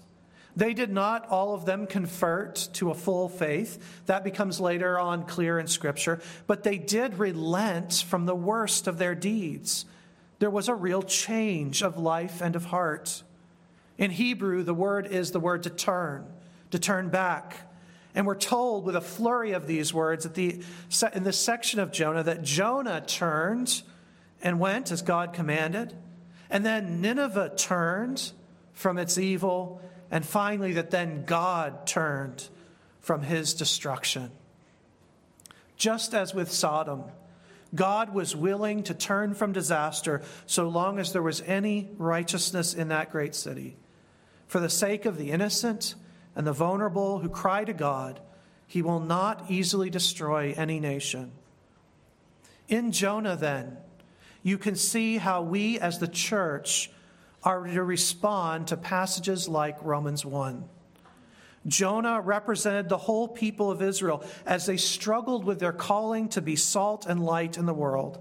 They 0.55 0.73
did 0.73 0.89
not, 0.89 1.27
all 1.29 1.53
of 1.53 1.65
them, 1.65 1.85
convert 1.85 2.69
to 2.73 2.89
a 2.89 2.95
full 2.95 3.27
faith. 3.27 4.03
That 4.05 4.23
becomes 4.23 4.59
later 4.59 4.97
on 4.97 5.25
clear 5.25 5.59
in 5.59 5.67
Scripture. 5.67 6.21
But 6.47 6.63
they 6.63 6.77
did 6.77 7.19
relent 7.19 8.05
from 8.07 8.25
the 8.25 8.35
worst 8.35 8.87
of 8.87 8.97
their 8.97 9.15
deeds. 9.15 9.85
There 10.39 10.49
was 10.49 10.69
a 10.69 10.75
real 10.75 11.03
change 11.03 11.83
of 11.83 11.97
life 11.97 12.41
and 12.41 12.55
of 12.55 12.65
heart. 12.65 13.23
In 13.97 14.11
Hebrew, 14.11 14.63
the 14.63 14.73
word 14.73 15.07
is 15.07 15.31
the 15.31 15.39
word 15.39 15.63
to 15.63 15.69
turn, 15.69 16.25
to 16.71 16.79
turn 16.79 17.09
back. 17.09 17.57
And 18.13 18.25
we're 18.25 18.35
told 18.35 18.85
with 18.85 18.95
a 18.95 19.01
flurry 19.01 19.51
of 19.51 19.67
these 19.67 19.93
words 19.93 20.25
at 20.25 20.35
the, 20.35 20.63
in 21.13 21.23
this 21.23 21.39
section 21.39 21.81
of 21.81 21.91
Jonah 21.91 22.23
that 22.23 22.43
Jonah 22.43 23.03
turned 23.05 23.81
and 24.41 24.59
went 24.59 24.91
as 24.91 25.01
God 25.01 25.33
commanded. 25.33 25.93
And 26.49 26.65
then 26.65 27.01
Nineveh 27.01 27.53
turned 27.57 28.31
from 28.73 28.97
its 28.97 29.17
evil 29.17 29.81
and 30.11 30.25
finally, 30.25 30.73
that 30.73 30.91
then 30.91 31.25
God 31.25 31.87
turned 31.87 32.47
from 33.01 33.21
his 33.21 33.53
destruction. 33.53 34.31
Just 35.77 36.13
as 36.13 36.33
with 36.33 36.51
Sodom, 36.51 37.03
God 37.73 38.13
was 38.13 38.35
willing 38.35 38.83
to 38.83 38.93
turn 38.93 39.33
from 39.33 39.51
disaster 39.51 40.21
so 40.45 40.69
long 40.69 40.99
as 40.99 41.11
there 41.11 41.21
was 41.21 41.41
any 41.41 41.89
righteousness 41.97 42.73
in 42.73 42.87
that 42.89 43.11
great 43.11 43.35
city. 43.35 43.75
For 44.47 44.59
the 44.59 44.69
sake 44.69 45.05
of 45.05 45.17
the 45.17 45.31
innocent 45.31 45.95
and 46.35 46.47
the 46.47 46.53
vulnerable 46.53 47.19
who 47.19 47.29
cry 47.29 47.65
to 47.65 47.73
God, 47.73 48.21
he 48.67 48.81
will 48.81 48.99
not 48.99 49.49
easily 49.49 49.89
destroy 49.89 50.53
any 50.55 50.79
nation. 50.79 51.31
In 52.67 52.91
Jonah, 52.91 53.35
then, 53.35 53.77
you 54.41 54.57
can 54.57 54.75
see 54.75 55.17
how 55.17 55.41
we 55.41 55.79
as 55.79 55.99
the 55.99 56.07
church 56.07 56.89
are 57.45 57.65
to 57.67 57.83
respond 57.83 58.67
to 58.67 58.77
passages 58.77 59.47
like 59.47 59.77
Romans 59.81 60.25
1. 60.25 60.67
Jonah 61.67 62.19
represented 62.21 62.89
the 62.89 62.97
whole 62.97 63.27
people 63.27 63.71
of 63.71 63.81
Israel 63.81 64.23
as 64.45 64.65
they 64.65 64.77
struggled 64.77 65.45
with 65.45 65.59
their 65.59 65.71
calling 65.71 66.27
to 66.29 66.41
be 66.41 66.55
salt 66.55 67.05
and 67.05 67.23
light 67.23 67.57
in 67.57 67.65
the 67.65 67.73
world. 67.73 68.19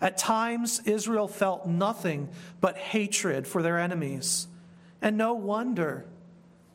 At 0.00 0.18
times, 0.18 0.80
Israel 0.84 1.28
felt 1.28 1.66
nothing 1.66 2.28
but 2.60 2.76
hatred 2.76 3.46
for 3.46 3.62
their 3.62 3.78
enemies. 3.78 4.46
And 5.00 5.16
no 5.16 5.34
wonder. 5.34 6.04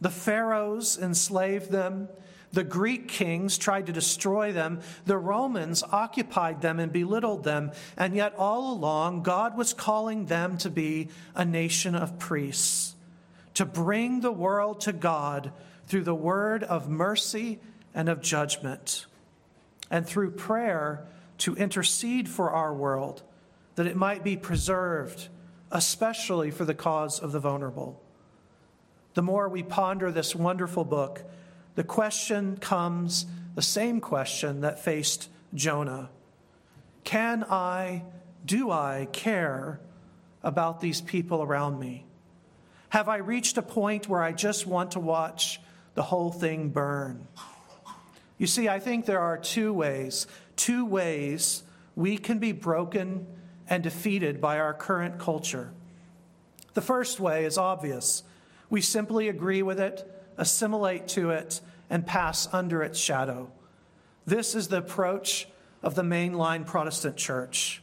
The 0.01 0.09
Pharaohs 0.09 0.97
enslaved 0.97 1.71
them, 1.71 2.07
the 2.51 2.63
Greek 2.63 3.07
kings 3.07 3.57
tried 3.57 3.85
to 3.85 3.93
destroy 3.93 4.51
them. 4.51 4.79
The 5.05 5.17
Romans 5.17 5.83
occupied 5.83 6.61
them 6.61 6.79
and 6.79 6.91
belittled 6.91 7.43
them. 7.43 7.71
And 7.95 8.15
yet, 8.15 8.33
all 8.37 8.73
along, 8.73 9.23
God 9.23 9.55
was 9.55 9.73
calling 9.73 10.25
them 10.25 10.57
to 10.59 10.69
be 10.69 11.09
a 11.35 11.45
nation 11.45 11.93
of 11.95 12.17
priests, 12.17 12.95
to 13.53 13.65
bring 13.65 14.21
the 14.21 14.31
world 14.31 14.81
to 14.81 14.93
God 14.93 15.51
through 15.87 16.03
the 16.03 16.15
word 16.15 16.63
of 16.63 16.89
mercy 16.89 17.59
and 17.93 18.09
of 18.09 18.21
judgment, 18.21 19.05
and 19.91 20.05
through 20.05 20.31
prayer 20.31 21.05
to 21.39 21.55
intercede 21.55 22.29
for 22.29 22.51
our 22.51 22.73
world 22.73 23.23
that 23.75 23.87
it 23.87 23.95
might 23.95 24.23
be 24.23 24.35
preserved, 24.35 25.29
especially 25.71 26.51
for 26.51 26.65
the 26.65 26.73
cause 26.73 27.19
of 27.19 27.31
the 27.31 27.39
vulnerable. 27.39 28.01
The 29.13 29.21
more 29.21 29.47
we 29.49 29.63
ponder 29.63 30.11
this 30.11 30.35
wonderful 30.35 30.83
book, 30.83 31.23
the 31.79 31.85
question 31.85 32.57
comes, 32.57 33.25
the 33.55 33.61
same 33.61 34.01
question 34.01 34.59
that 34.59 34.83
faced 34.83 35.29
Jonah 35.53 36.09
Can 37.05 37.45
I, 37.45 38.03
do 38.45 38.69
I 38.69 39.07
care 39.13 39.79
about 40.43 40.81
these 40.81 40.99
people 40.99 41.41
around 41.41 41.79
me? 41.79 42.05
Have 42.89 43.07
I 43.07 43.15
reached 43.19 43.57
a 43.57 43.61
point 43.61 44.09
where 44.09 44.21
I 44.21 44.33
just 44.33 44.67
want 44.67 44.91
to 44.91 44.99
watch 44.99 45.61
the 45.93 46.01
whole 46.01 46.33
thing 46.33 46.67
burn? 46.67 47.29
You 48.37 48.47
see, 48.47 48.67
I 48.67 48.79
think 48.81 49.05
there 49.05 49.21
are 49.21 49.37
two 49.37 49.71
ways, 49.71 50.27
two 50.57 50.83
ways 50.83 51.63
we 51.95 52.17
can 52.17 52.39
be 52.39 52.51
broken 52.51 53.25
and 53.69 53.81
defeated 53.81 54.41
by 54.41 54.59
our 54.59 54.73
current 54.73 55.17
culture. 55.17 55.71
The 56.73 56.81
first 56.81 57.21
way 57.21 57.45
is 57.45 57.57
obvious. 57.57 58.23
We 58.69 58.81
simply 58.81 59.29
agree 59.29 59.61
with 59.61 59.79
it, 59.79 60.05
assimilate 60.35 61.07
to 61.09 61.29
it, 61.29 61.61
and 61.89 62.05
pass 62.05 62.47
under 62.53 62.83
its 62.83 62.99
shadow. 62.99 63.51
This 64.25 64.55
is 64.55 64.67
the 64.67 64.77
approach 64.77 65.47
of 65.81 65.95
the 65.95 66.03
mainline 66.03 66.65
Protestant 66.65 67.17
church. 67.17 67.81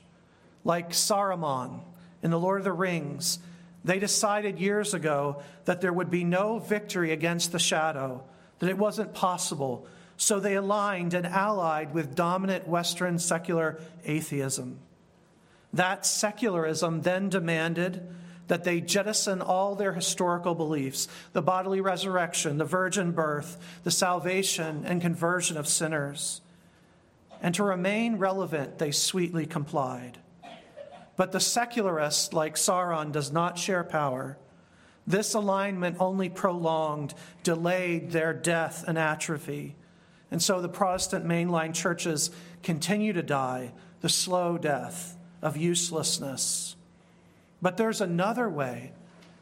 Like 0.64 0.90
Saruman 0.90 1.80
in 2.22 2.30
The 2.30 2.38
Lord 2.38 2.60
of 2.60 2.64
the 2.64 2.72
Rings, 2.72 3.38
they 3.84 3.98
decided 3.98 4.58
years 4.58 4.94
ago 4.94 5.42
that 5.64 5.80
there 5.80 5.92
would 5.92 6.10
be 6.10 6.24
no 6.24 6.58
victory 6.58 7.12
against 7.12 7.52
the 7.52 7.58
shadow, 7.58 8.24
that 8.58 8.68
it 8.68 8.78
wasn't 8.78 9.14
possible. 9.14 9.86
So 10.16 10.40
they 10.40 10.54
aligned 10.54 11.14
and 11.14 11.26
allied 11.26 11.94
with 11.94 12.14
dominant 12.14 12.66
Western 12.66 13.18
secular 13.18 13.78
atheism. 14.04 14.78
That 15.72 16.06
secularism 16.06 17.02
then 17.02 17.28
demanded 17.28 18.06
that 18.48 18.64
they 18.64 18.80
jettison 18.80 19.42
all 19.42 19.74
their 19.74 19.92
historical 19.92 20.54
beliefs 20.54 21.08
the 21.32 21.42
bodily 21.42 21.80
resurrection, 21.80 22.58
the 22.58 22.64
virgin 22.64 23.12
birth, 23.12 23.58
the 23.84 23.90
salvation 23.90 24.84
and 24.86 25.00
conversion 25.00 25.56
of 25.56 25.68
sinners. 25.68 26.40
And 27.42 27.54
to 27.54 27.62
remain 27.62 28.16
relevant, 28.16 28.78
they 28.78 28.90
sweetly 28.90 29.46
complied. 29.46 30.18
But 31.16 31.32
the 31.32 31.40
secularist, 31.40 32.34
like 32.34 32.56
Sauron, 32.56 33.12
does 33.12 33.32
not 33.32 33.58
share 33.58 33.84
power. 33.84 34.38
This 35.06 35.34
alignment 35.34 35.96
only 36.00 36.28
prolonged, 36.28 37.14
delayed 37.42 38.10
their 38.10 38.32
death 38.32 38.84
and 38.86 38.98
atrophy. 38.98 39.76
And 40.30 40.42
so 40.42 40.60
the 40.60 40.68
Protestant 40.68 41.24
mainline 41.24 41.74
churches 41.74 42.30
continue 42.62 43.12
to 43.12 43.22
die 43.22 43.72
the 44.00 44.08
slow 44.08 44.58
death 44.58 45.16
of 45.40 45.56
uselessness 45.56 46.76
but 47.60 47.76
there's 47.76 48.00
another 48.00 48.48
way. 48.48 48.92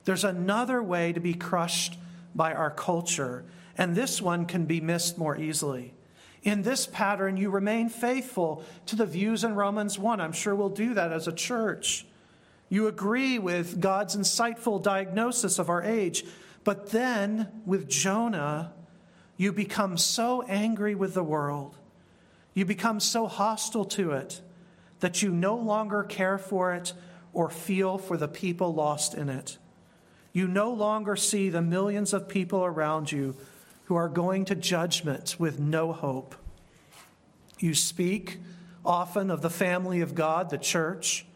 There's 0.05 0.25
another 0.25 0.83
way 0.83 1.13
to 1.13 1.21
be 1.21 1.35
crushed 1.35 1.99
by 2.35 2.53
our 2.53 2.71
culture, 2.71 3.45
and 3.77 3.95
this 3.95 4.21
one 4.21 4.47
can 4.47 4.65
be 4.67 4.81
missed 4.81 5.19
more 5.19 5.37
easily. 5.37 5.95
In 6.43 6.63
this 6.63 6.87
pattern, 6.87 7.39
you 7.39 7.51
remain 7.51 7.89
faithful 7.89 8.65
to 8.87 8.97
the 8.97 9.07
views 9.07 9.45
in 9.45 9.55
Romans 9.55 9.99
1. 9.99 10.21
I'm 10.21 10.33
sure 10.33 10.55
we'll 10.55 10.69
do 10.69 10.93
that 10.95 11.11
as 11.11 11.27
a 11.27 11.33
church. 11.33 12.07
You 12.69 12.87
agree 12.87 13.39
with 13.39 13.81
God's 13.81 14.15
insightful 14.15 14.83
diagnosis 14.83 15.59
of 15.59 15.71
our 15.71 15.83
age, 15.83 16.25
but 16.63 16.91
then 16.91 17.49
with 17.65 17.89
Jonah, 17.89 18.73
you 19.37 19.53
become 19.53 19.97
so 19.97 20.43
angry 20.43 20.95
with 20.95 21.15
the 21.15 21.25
world, 21.25 21.77
you 22.53 22.65
become 22.65 23.01
so 23.01 23.27
hostile 23.27 23.85
to 23.87 24.13
it, 24.13 24.41
that 25.01 25.23
you 25.23 25.31
no 25.31 25.57
longer 25.57 26.03
care 26.03 26.39
for 26.39 26.73
it 26.75 26.93
or 27.35 27.51
feel 27.51 27.99
for 27.99 28.17
the 28.17 28.29
people 28.29 28.73
lost 28.73 29.15
in 29.15 29.29
it. 29.29 29.59
You 30.33 30.49
no 30.49 30.73
longer 30.73 31.17
see 31.17 31.51
the 31.51 31.63
millions 31.63 32.13
of 32.13 32.29
people 32.29 32.65
around 32.65 33.13
you 33.13 33.37
who 33.85 33.95
are 33.97 34.09
going 34.09 34.47
to 34.47 34.55
judgment 34.55 35.37
with 35.39 35.61
no 35.61 35.93
hope. 35.93 36.35
You 37.59 37.75
speak 37.75 38.39
often 38.85 39.31
of 39.31 39.43
the 39.43 39.51
family 39.51 40.01
of 40.01 40.15
God, 40.15 40.51
the 40.51 40.59
church, 40.59 41.27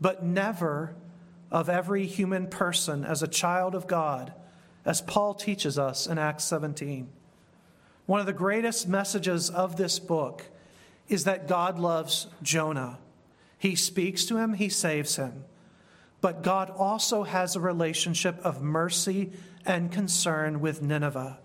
but 0.00 0.24
never 0.24 0.94
of 1.50 1.68
every 1.68 2.06
human 2.06 2.48
person 2.48 3.04
as 3.04 3.22
a 3.22 3.28
child 3.28 3.74
of 3.74 3.86
God, 3.86 4.32
as 4.84 5.00
Paul 5.00 5.34
teaches 5.34 5.78
us 5.78 6.06
in 6.06 6.18
Acts 6.18 6.44
17. 6.44 7.08
One 8.06 8.20
of 8.20 8.26
the 8.26 8.32
greatest 8.32 8.88
messages 8.88 9.48
of 9.48 9.76
this 9.76 9.98
book 9.98 10.44
is 11.08 11.24
that 11.24 11.48
God 11.48 11.78
loves 11.78 12.26
Jonah. 12.42 12.98
He 13.64 13.76
speaks 13.76 14.26
to 14.26 14.36
him, 14.36 14.52
he 14.52 14.68
saves 14.68 15.16
him. 15.16 15.46
But 16.20 16.42
God 16.42 16.68
also 16.68 17.22
has 17.22 17.56
a 17.56 17.60
relationship 17.60 18.38
of 18.44 18.60
mercy 18.60 19.32
and 19.64 19.90
concern 19.90 20.60
with 20.60 20.82
Nineveh. 20.82 21.38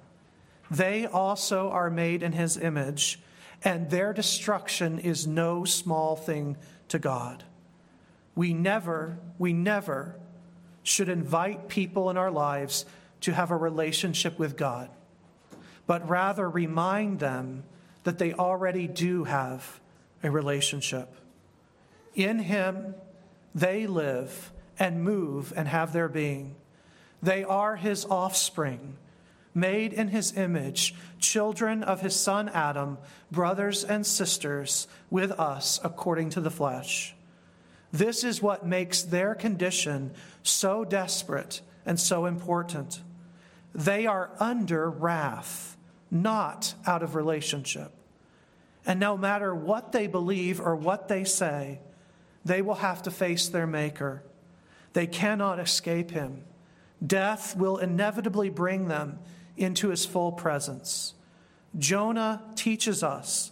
They 0.70 1.06
also 1.06 1.70
are 1.70 1.90
made 1.90 2.22
in 2.22 2.34
his 2.34 2.58
image, 2.58 3.22
and 3.64 3.90
their 3.90 4.12
destruction 4.12 5.00
is 5.00 5.28
no 5.28 5.64
small 5.64 6.18
thing 6.18 6.58
to 6.90 7.00
God. 7.00 7.46
We 8.36 8.54
never, 8.54 9.18
we 9.38 9.54
never 9.54 10.18
should 10.84 11.08
invite 11.08 11.70
people 11.70 12.10
in 12.10 12.18
our 12.18 12.32
lives 12.32 12.86
to 13.22 13.34
have 13.34 13.50
a 13.50 13.56
relationship 13.56 14.38
with 14.38 14.58
God, 14.58 14.90
but 15.88 16.10
rather 16.10 16.50
remind 16.50 17.20
them 17.20 17.64
that 18.04 18.18
they 18.18 18.34
already 18.34 18.90
do 18.90 19.24
have 19.24 19.80
a 20.22 20.30
relationship. 20.30 21.16
In 22.20 22.40
Him, 22.40 22.96
they 23.56 23.88
live 23.88 24.52
and 24.78 25.02
move 25.06 25.54
and 25.56 25.70
have 25.70 25.94
their 25.94 26.10
being. 26.10 26.56
They 27.24 27.46
are 27.46 27.78
His 27.78 28.04
offspring, 28.04 28.98
made 29.56 29.94
in 29.94 30.10
His 30.10 30.36
image, 30.36 30.94
children 31.18 31.82
of 31.82 32.02
His 32.02 32.18
Son 32.18 32.50
Adam, 32.50 32.98
brothers 33.32 33.86
and 33.86 34.06
sisters 34.06 34.90
with 35.10 35.32
us 35.32 35.80
according 35.82 36.32
to 36.32 36.42
the 36.42 36.52
flesh. 36.52 37.16
This 37.94 38.26
is 38.26 38.42
what 38.42 38.68
makes 38.68 39.02
their 39.02 39.34
condition 39.34 40.12
so 40.44 40.84
desperate 40.84 41.62
and 41.86 41.98
so 41.98 42.26
important. 42.26 43.02
They 43.74 44.08
are 44.08 44.32
under 44.42 44.90
wrath, 44.90 45.78
not 46.12 46.74
out 46.86 47.02
of 47.02 47.16
relationship. 47.16 47.94
And 48.86 49.00
no 49.00 49.16
matter 49.16 49.56
what 49.56 49.94
they 49.94 50.08
believe 50.08 50.60
or 50.60 50.76
what 50.76 51.08
they 51.08 51.24
say, 51.24 51.80
they 52.50 52.64
will 52.64 52.76
have 52.76 53.04
to 53.04 53.12
face 53.12 53.48
their 53.48 53.68
Maker. 53.68 54.24
They 54.94 55.06
cannot 55.06 55.60
escape 55.60 56.10
him. 56.10 56.44
Death 57.06 57.56
will 57.56 57.78
inevitably 57.78 58.50
bring 58.50 58.88
them 58.88 59.20
into 59.56 59.90
his 59.90 60.04
full 60.04 60.32
presence. 60.32 61.14
Jonah 61.78 62.42
teaches 62.56 63.04
us 63.04 63.52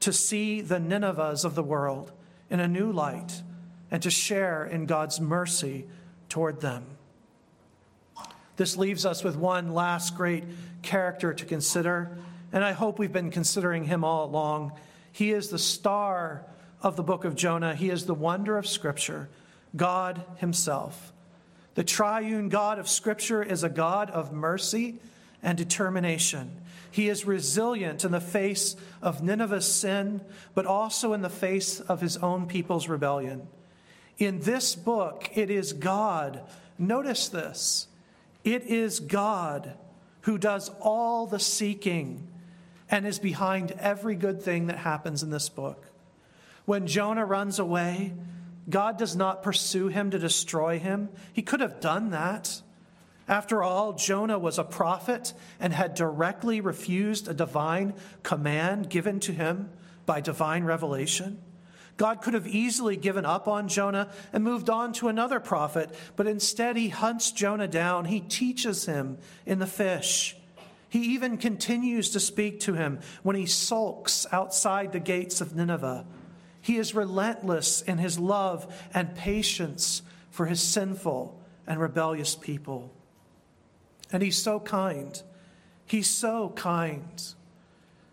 to 0.00 0.10
see 0.10 0.62
the 0.62 0.78
Ninevehs 0.78 1.44
of 1.44 1.54
the 1.54 1.62
world 1.62 2.12
in 2.48 2.60
a 2.60 2.66
new 2.66 2.90
light 2.90 3.42
and 3.90 4.02
to 4.02 4.10
share 4.10 4.64
in 4.64 4.86
God's 4.86 5.20
mercy 5.20 5.86
toward 6.30 6.62
them. 6.62 6.86
This 8.56 8.78
leaves 8.78 9.04
us 9.04 9.22
with 9.22 9.36
one 9.36 9.74
last 9.74 10.16
great 10.16 10.44
character 10.80 11.34
to 11.34 11.44
consider, 11.44 12.16
and 12.54 12.64
I 12.64 12.72
hope 12.72 12.98
we've 12.98 13.12
been 13.12 13.30
considering 13.30 13.84
him 13.84 14.02
all 14.02 14.24
along. 14.24 14.72
He 15.12 15.30
is 15.30 15.50
the 15.50 15.58
star 15.58 16.46
of 16.82 16.96
the 16.96 17.02
book 17.02 17.24
of 17.24 17.34
Jonah, 17.34 17.74
he 17.74 17.90
is 17.90 18.06
the 18.06 18.14
wonder 18.14 18.56
of 18.56 18.66
Scripture, 18.66 19.28
God 19.76 20.22
Himself. 20.36 21.12
The 21.74 21.84
triune 21.84 22.48
God 22.48 22.78
of 22.78 22.88
Scripture 22.88 23.42
is 23.42 23.62
a 23.62 23.68
God 23.68 24.10
of 24.10 24.32
mercy 24.32 24.98
and 25.42 25.56
determination. 25.56 26.60
He 26.90 27.08
is 27.08 27.24
resilient 27.24 28.04
in 28.04 28.12
the 28.12 28.20
face 28.20 28.76
of 29.00 29.22
Nineveh's 29.22 29.72
sin, 29.72 30.20
but 30.54 30.66
also 30.66 31.12
in 31.12 31.22
the 31.22 31.30
face 31.30 31.80
of 31.80 32.00
his 32.00 32.16
own 32.16 32.46
people's 32.46 32.88
rebellion. 32.88 33.46
In 34.18 34.40
this 34.40 34.74
book, 34.74 35.30
it 35.34 35.50
is 35.50 35.72
God, 35.72 36.42
notice 36.78 37.28
this, 37.28 37.86
it 38.42 38.64
is 38.64 39.00
God 39.00 39.74
who 40.22 40.36
does 40.36 40.70
all 40.80 41.26
the 41.26 41.38
seeking 41.38 42.26
and 42.90 43.06
is 43.06 43.18
behind 43.18 43.72
every 43.72 44.16
good 44.16 44.42
thing 44.42 44.66
that 44.66 44.78
happens 44.78 45.22
in 45.22 45.30
this 45.30 45.48
book. 45.48 45.86
When 46.70 46.86
Jonah 46.86 47.26
runs 47.26 47.58
away, 47.58 48.12
God 48.68 48.96
does 48.96 49.16
not 49.16 49.42
pursue 49.42 49.88
him 49.88 50.12
to 50.12 50.20
destroy 50.20 50.78
him. 50.78 51.08
He 51.32 51.42
could 51.42 51.58
have 51.58 51.80
done 51.80 52.10
that. 52.10 52.62
After 53.26 53.60
all, 53.60 53.94
Jonah 53.94 54.38
was 54.38 54.56
a 54.56 54.62
prophet 54.62 55.34
and 55.58 55.72
had 55.72 55.96
directly 55.96 56.60
refused 56.60 57.26
a 57.26 57.34
divine 57.34 57.94
command 58.22 58.88
given 58.88 59.18
to 59.18 59.32
him 59.32 59.70
by 60.06 60.20
divine 60.20 60.62
revelation. 60.62 61.42
God 61.96 62.22
could 62.22 62.34
have 62.34 62.46
easily 62.46 62.96
given 62.96 63.24
up 63.24 63.48
on 63.48 63.66
Jonah 63.66 64.08
and 64.32 64.44
moved 64.44 64.70
on 64.70 64.92
to 64.92 65.08
another 65.08 65.40
prophet, 65.40 65.92
but 66.14 66.28
instead 66.28 66.76
he 66.76 66.90
hunts 66.90 67.32
Jonah 67.32 67.66
down. 67.66 68.04
He 68.04 68.20
teaches 68.20 68.86
him 68.86 69.18
in 69.44 69.58
the 69.58 69.66
fish. 69.66 70.36
He 70.88 71.14
even 71.14 71.36
continues 71.36 72.10
to 72.10 72.20
speak 72.20 72.60
to 72.60 72.74
him 72.74 73.00
when 73.24 73.34
he 73.34 73.46
sulks 73.46 74.24
outside 74.30 74.92
the 74.92 75.00
gates 75.00 75.40
of 75.40 75.56
Nineveh. 75.56 76.06
He 76.60 76.76
is 76.76 76.94
relentless 76.94 77.82
in 77.82 77.98
his 77.98 78.18
love 78.18 78.72
and 78.92 79.14
patience 79.14 80.02
for 80.30 80.46
his 80.46 80.60
sinful 80.60 81.40
and 81.66 81.80
rebellious 81.80 82.34
people. 82.34 82.90
And 84.12 84.22
he's 84.22 84.40
so 84.40 84.60
kind. 84.60 85.20
He's 85.86 86.08
so 86.10 86.50
kind. 86.56 87.22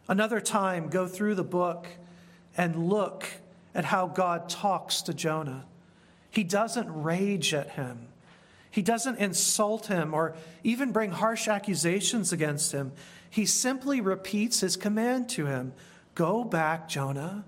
Another 0.07 0.39
time, 0.39 0.89
go 0.89 1.07
through 1.07 1.35
the 1.35 1.43
book 1.43 1.87
and 2.55 2.89
look 2.89 3.27
at 3.75 3.85
how 3.85 4.07
God 4.07 4.49
talks 4.49 5.01
to 5.03 5.13
Jonah. 5.13 5.65
He 6.31 6.43
doesn't 6.43 7.03
rage 7.03 7.53
at 7.53 7.71
him, 7.71 8.07
he 8.69 8.81
doesn't 8.81 9.17
insult 9.17 9.87
him 9.87 10.13
or 10.13 10.35
even 10.63 10.91
bring 10.91 11.11
harsh 11.11 11.47
accusations 11.47 12.31
against 12.31 12.71
him. 12.71 12.91
He 13.29 13.45
simply 13.45 14.01
repeats 14.01 14.59
his 14.59 14.77
command 14.77 15.29
to 15.29 15.45
him 15.47 15.73
Go 16.15 16.43
back, 16.43 16.87
Jonah. 16.87 17.45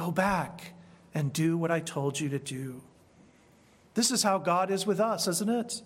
Go 0.00 0.10
back 0.10 0.72
and 1.12 1.30
do 1.30 1.58
what 1.58 1.70
I 1.70 1.80
told 1.80 2.18
you 2.18 2.30
to 2.30 2.38
do. 2.38 2.80
This 3.92 4.10
is 4.10 4.22
how 4.22 4.38
God 4.38 4.70
is 4.70 4.86
with 4.86 4.98
us, 4.98 5.28
isn't 5.28 5.50
it? 5.50 5.82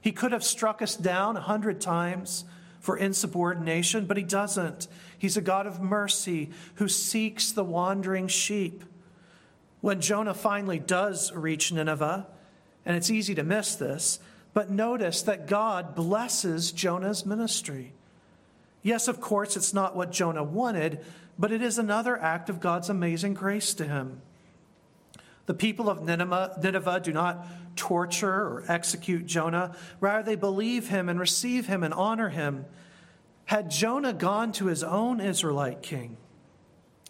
He 0.00 0.10
could 0.10 0.32
have 0.32 0.42
struck 0.42 0.82
us 0.82 0.96
down 0.96 1.36
a 1.36 1.40
hundred 1.40 1.80
times 1.80 2.44
for 2.80 2.96
insubordination, 2.96 4.06
but 4.06 4.16
He 4.16 4.24
doesn't. 4.24 4.88
He's 5.16 5.36
a 5.36 5.40
God 5.40 5.68
of 5.68 5.80
mercy 5.80 6.50
who 6.74 6.88
seeks 6.88 7.52
the 7.52 7.62
wandering 7.62 8.26
sheep. 8.26 8.82
When 9.80 10.00
Jonah 10.00 10.34
finally 10.34 10.80
does 10.80 11.32
reach 11.32 11.70
Nineveh, 11.70 12.26
and 12.84 12.96
it's 12.96 13.12
easy 13.12 13.36
to 13.36 13.44
miss 13.44 13.76
this, 13.76 14.18
but 14.54 14.70
notice 14.70 15.22
that 15.22 15.46
God 15.46 15.94
blesses 15.94 16.72
Jonah's 16.72 17.24
ministry. 17.24 17.92
Yes, 18.82 19.06
of 19.06 19.20
course, 19.20 19.56
it's 19.56 19.72
not 19.72 19.94
what 19.94 20.10
Jonah 20.10 20.42
wanted, 20.42 20.98
but 21.38 21.52
it 21.52 21.62
is 21.62 21.78
another 21.78 22.16
act 22.16 22.48
of 22.48 22.60
God's 22.60 22.88
amazing 22.88 23.34
grace 23.34 23.74
to 23.74 23.84
him. 23.84 24.22
The 25.46 25.54
people 25.54 25.88
of 25.88 26.02
Nineveh, 26.02 27.00
do 27.02 27.12
not 27.12 27.46
torture 27.76 28.32
or 28.32 28.64
execute 28.68 29.26
Jonah. 29.26 29.76
Rather, 30.00 30.24
they 30.24 30.34
believe 30.34 30.88
him 30.88 31.08
and 31.08 31.20
receive 31.20 31.66
him 31.66 31.82
and 31.82 31.94
honor 31.94 32.30
him. 32.30 32.64
Had 33.44 33.70
Jonah 33.70 34.12
gone 34.12 34.50
to 34.52 34.66
his 34.66 34.82
own 34.82 35.20
Israelite 35.20 35.82
king, 35.82 36.16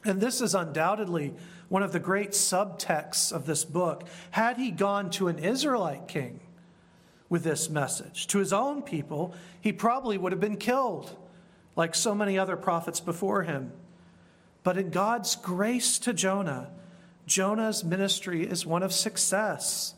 and 0.05 0.21
this 0.21 0.41
is 0.41 0.55
undoubtedly 0.55 1.35
one 1.69 1.83
of 1.83 1.93
the 1.93 1.99
great 1.99 2.31
subtexts 2.31 3.33
of 3.33 3.47
this 3.47 3.65
book. 3.65 4.07
Had 4.33 4.57
he 4.57 4.71
gone 4.71 5.11
to 5.11 5.29
an 5.29 5.39
Israelite 5.39 6.07
king 6.09 6.41
with 7.29 7.43
this 7.43 7.71
message, 7.71 8.27
to 8.29 8.39
his 8.39 8.53
own 8.53 8.83
people, 8.83 9.35
he 9.61 9.73
probably 9.73 10.19
would 10.19 10.33
have 10.33 10.41
been 10.41 10.59
killed, 10.59 11.17
like 11.75 11.95
so 11.95 12.15
many 12.15 12.39
other 12.39 12.57
prophets 12.57 13.01
before 13.01 13.43
him. 13.45 13.73
But 14.66 14.79
in 14.79 14.90
God's 14.90 15.37
grace 15.37 15.96
to 16.00 16.12
Jonah, 16.12 16.72
Jonah's 17.24 17.85
ministry 17.85 18.44
is 18.44 18.66
one 18.66 18.83
of 18.83 18.92
success. 18.92 19.94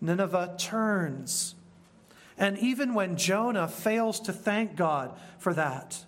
Nineveh 0.00 0.54
turns. 0.56 1.56
And 2.38 2.56
even 2.58 2.94
when 2.94 3.16
Jonah 3.16 3.66
fails 3.66 4.20
to 4.20 4.32
thank 4.32 4.76
God 4.76 5.18
for 5.36 5.52
that, 5.54 6.04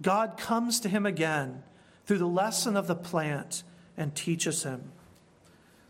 God 0.00 0.36
comes 0.36 0.78
to 0.78 0.88
him 0.88 1.04
again 1.04 1.64
through 2.06 2.18
the 2.18 2.26
lesson 2.28 2.76
of 2.76 2.86
the 2.86 2.94
plant 2.94 3.64
and 3.96 4.14
teaches 4.14 4.62
him. 4.62 4.92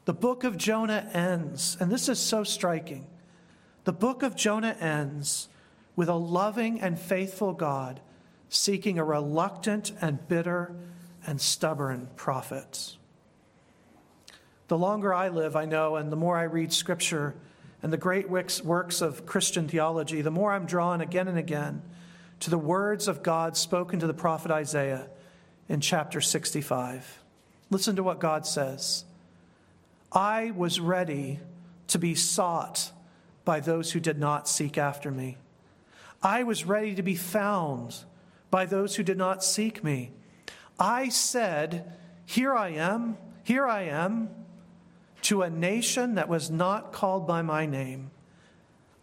The 0.07 0.15
book 0.15 0.45
of 0.45 0.57
Jonah 0.57 1.11
ends, 1.13 1.77
and 1.79 1.93
this 1.93 2.09
is 2.09 2.19
so 2.19 2.43
striking. 2.43 3.07
The 3.85 3.93
book 3.93 4.23
of 4.23 4.35
Jonah 4.35 4.79
ends 4.81 5.51
with 5.95 6.09
a 6.09 6.15
loving 6.15 6.81
and 6.81 6.99
faithful 6.99 7.53
God 7.53 8.01
seeking 8.49 8.99
a 8.99 9.05
reluctant 9.05 9.93
and 10.01 10.27
bitter 10.27 10.75
and 11.27 11.41
stubborn 11.41 12.09
prophet. 12.17 12.97
The 14.69 14.79
longer 14.79 15.13
I 15.13 15.29
live, 15.29 15.57
I 15.57 15.65
know, 15.65 15.97
and 15.97 16.13
the 16.13 16.17
more 16.17 16.37
I 16.37 16.45
read 16.45 16.73
Scripture 16.73 17.35
and 17.83 17.93
the 17.93 17.97
great 17.97 18.29
works 18.29 19.01
of 19.01 19.27
Christian 19.27 19.69
theology, 19.69 20.21
the 20.23 20.31
more 20.31 20.53
I'm 20.53 20.67
drawn 20.67 21.01
again 21.01 21.29
and 21.29 21.39
again 21.39 21.83
to 22.41 22.51
the 22.51 22.59
words 22.59 23.09
of 23.09 23.23
God 23.23 23.57
spoken 23.57 24.01
to 24.01 24.07
the 24.07 24.15
prophet 24.15 24.51
Isaiah 24.51 25.09
in 25.69 25.81
chapter 25.81 26.21
65. 26.21 27.23
Listen 27.71 27.97
to 27.97 28.03
what 28.03 28.19
God 28.19 28.47
says 28.47 29.05
I 30.13 30.51
was 30.51 30.81
ready 30.81 31.39
to 31.89 31.99
be 31.99 32.15
sought 32.15 32.93
by 33.45 33.61
those 33.61 33.93
who 33.93 34.01
did 34.01 34.19
not 34.19 34.49
seek 34.49 34.79
after 34.79 35.11
me. 35.11 35.37
I 36.23 36.43
was 36.43 36.65
ready 36.65 36.95
to 36.95 37.03
be 37.03 37.15
found 37.15 38.05
by 38.51 38.67
those 38.67 38.97
who 38.97 39.03
did 39.03 39.17
not 39.17 39.43
seek 39.43 39.83
me. 39.83 40.13
I 40.81 41.11
said, 41.11 41.93
Here 42.25 42.55
I 42.55 42.71
am, 42.71 43.19
here 43.45 43.67
I 43.67 43.83
am, 43.83 44.31
to 45.23 45.43
a 45.43 45.51
nation 45.51 46.15
that 46.15 46.31
was 46.31 46.51
not 46.51 46.93
called 46.93 47.27
by 47.27 47.43
my 47.43 47.67
name. 47.67 48.11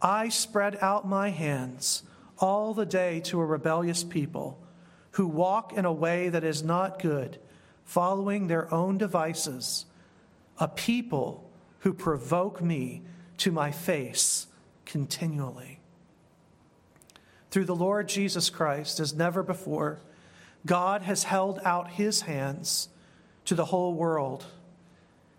I 0.02 0.30
spread 0.30 0.78
out 0.82 1.08
my 1.08 1.30
hands 1.30 2.02
all 2.40 2.74
the 2.74 2.86
day 2.86 3.20
to 3.22 3.40
a 3.40 3.46
rebellious 3.46 4.04
people 4.04 4.60
who 5.12 5.28
walk 5.28 5.74
in 5.74 5.86
a 5.86 5.94
way 5.94 6.30
that 6.30 6.44
is 6.44 6.64
not 6.64 7.02
good, 7.02 7.40
following 7.86 8.48
their 8.48 8.72
own 8.74 8.98
devices, 8.98 9.86
a 10.60 10.68
people 10.68 11.48
who 11.80 11.94
provoke 11.94 12.62
me 12.62 13.04
to 13.38 13.52
my 13.52 13.72
face 13.72 14.48
continually. 14.86 15.80
Through 17.50 17.66
the 17.66 17.76
Lord 17.76 18.08
Jesus 18.08 18.50
Christ, 18.50 19.00
as 19.00 19.14
never 19.14 19.42
before, 19.42 20.00
God 20.68 21.02
has 21.02 21.24
held 21.24 21.60
out 21.66 21.90
his 21.90 22.22
hands 22.22 22.90
to 23.46 23.56
the 23.56 23.66
whole 23.66 23.94
world. 23.94 24.46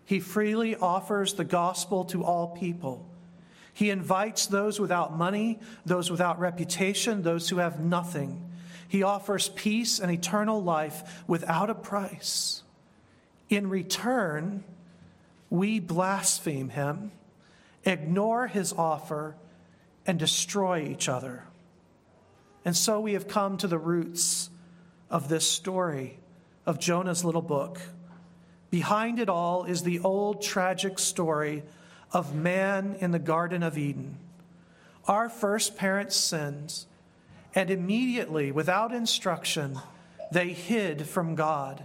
He 0.03 0.19
freely 0.19 0.75
offers 0.75 1.35
the 1.35 1.45
gospel 1.45 2.03
to 2.05 2.23
all 2.25 2.47
people. 2.47 3.05
He 3.71 3.91
invites 3.91 4.47
those 4.47 4.79
without 4.79 5.15
money, 5.15 5.59
those 5.85 6.11
without 6.11 6.39
reputation, 6.39 7.21
those 7.21 7.47
who 7.47 7.57
have 7.57 7.79
nothing. 7.79 8.43
He 8.87 9.03
offers 9.03 9.49
peace 9.49 9.99
and 9.99 10.11
eternal 10.11 10.61
life 10.61 11.23
without 11.27 11.69
a 11.69 11.75
price. 11.75 12.63
In 13.49 13.69
return, 13.69 14.63
we 15.51 15.79
blaspheme 15.79 16.69
him, 16.69 17.11
ignore 17.85 18.47
his 18.47 18.73
offer, 18.73 19.35
and 20.07 20.17
destroy 20.17 20.87
each 20.87 21.07
other. 21.07 21.43
And 22.65 22.75
so 22.75 22.99
we 22.99 23.13
have 23.13 23.27
come 23.27 23.57
to 23.57 23.67
the 23.67 23.77
roots 23.77 24.49
of 25.09 25.29
this 25.29 25.49
story 25.49 26.19
of 26.65 26.79
Jonah's 26.79 27.25
little 27.25 27.41
book. 27.41 27.79
Behind 28.69 29.19
it 29.19 29.29
all 29.29 29.63
is 29.63 29.83
the 29.83 29.99
old 29.99 30.41
tragic 30.41 30.99
story 30.99 31.63
of 32.11 32.35
man 32.35 32.95
in 32.99 33.11
the 33.11 33.19
Garden 33.19 33.63
of 33.63 33.77
Eden. 33.77 34.17
Our 35.07 35.29
first 35.29 35.75
parents 35.75 36.15
sinned, 36.15 36.85
and 37.55 37.71
immediately, 37.71 38.51
without 38.51 38.93
instruction, 38.93 39.79
they 40.31 40.49
hid 40.49 41.07
from 41.07 41.33
God. 41.35 41.83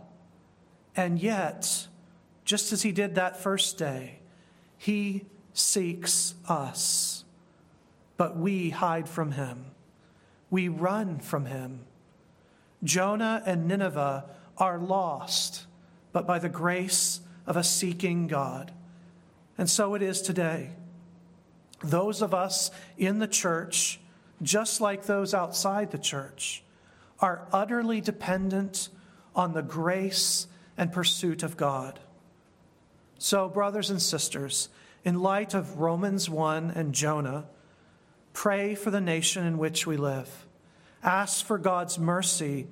And 0.95 1.18
yet, 1.18 1.89
just 2.45 2.72
as 2.72 2.83
he 2.83 2.93
did 2.93 3.14
that 3.14 3.39
first 3.39 3.79
day, 3.79 4.18
he 4.77 5.25
seeks 5.55 6.35
us, 6.47 7.25
but 8.18 8.37
we 8.37 8.70
hide 8.70 9.09
from 9.09 9.33
him. 9.33 9.66
We 10.51 10.68
run 10.68 11.18
from 11.18 11.47
him. 11.47 11.87
Jonah 12.85 13.43
and 13.45 13.66
Nineveh 13.66 14.24
are 14.59 14.78
lost, 14.78 15.66
but 16.12 16.26
by 16.26 16.39
the 16.39 16.49
grace 16.49 17.20
of 17.47 17.57
a 17.57 17.64
seeking 17.64 18.26
God. 18.26 18.72
And 19.59 19.68
so 19.68 19.95
it 19.95 20.03
is 20.03 20.22
today. 20.22 20.70
Those 21.82 22.22
of 22.22 22.32
us 22.32 22.70
in 22.97 23.18
the 23.18 23.26
church, 23.26 23.99
just 24.43 24.80
like 24.80 25.05
those 25.05 25.35
outside 25.35 25.91
the 25.91 25.99
church, 25.99 26.62
are 27.20 27.49
utterly 27.53 28.01
dependent 28.01 28.89
on 29.35 29.53
the 29.53 29.62
grace 29.62 30.47
and 30.76 30.93
pursuit 30.93 31.43
of 31.43 31.57
God. 31.57 31.99
So, 33.18 33.49
brothers 33.49 33.91
and 33.91 34.03
sisters, 34.03 34.68
in 35.05 35.20
light 35.20 35.55
of 35.55 35.78
Romans 35.78 36.28
1 36.28 36.72
and 36.72 36.95
Jonah, 36.95 37.47
Pray 38.35 38.74
for 38.74 38.91
the 38.91 39.01
nation 39.01 39.47
in 39.47 39.57
which 39.57 39.87
we 39.87 39.97
live. 39.97 40.43
Ask 41.05 41.45
for 41.45 41.59
God's 41.59 41.99
mercy 41.99 42.67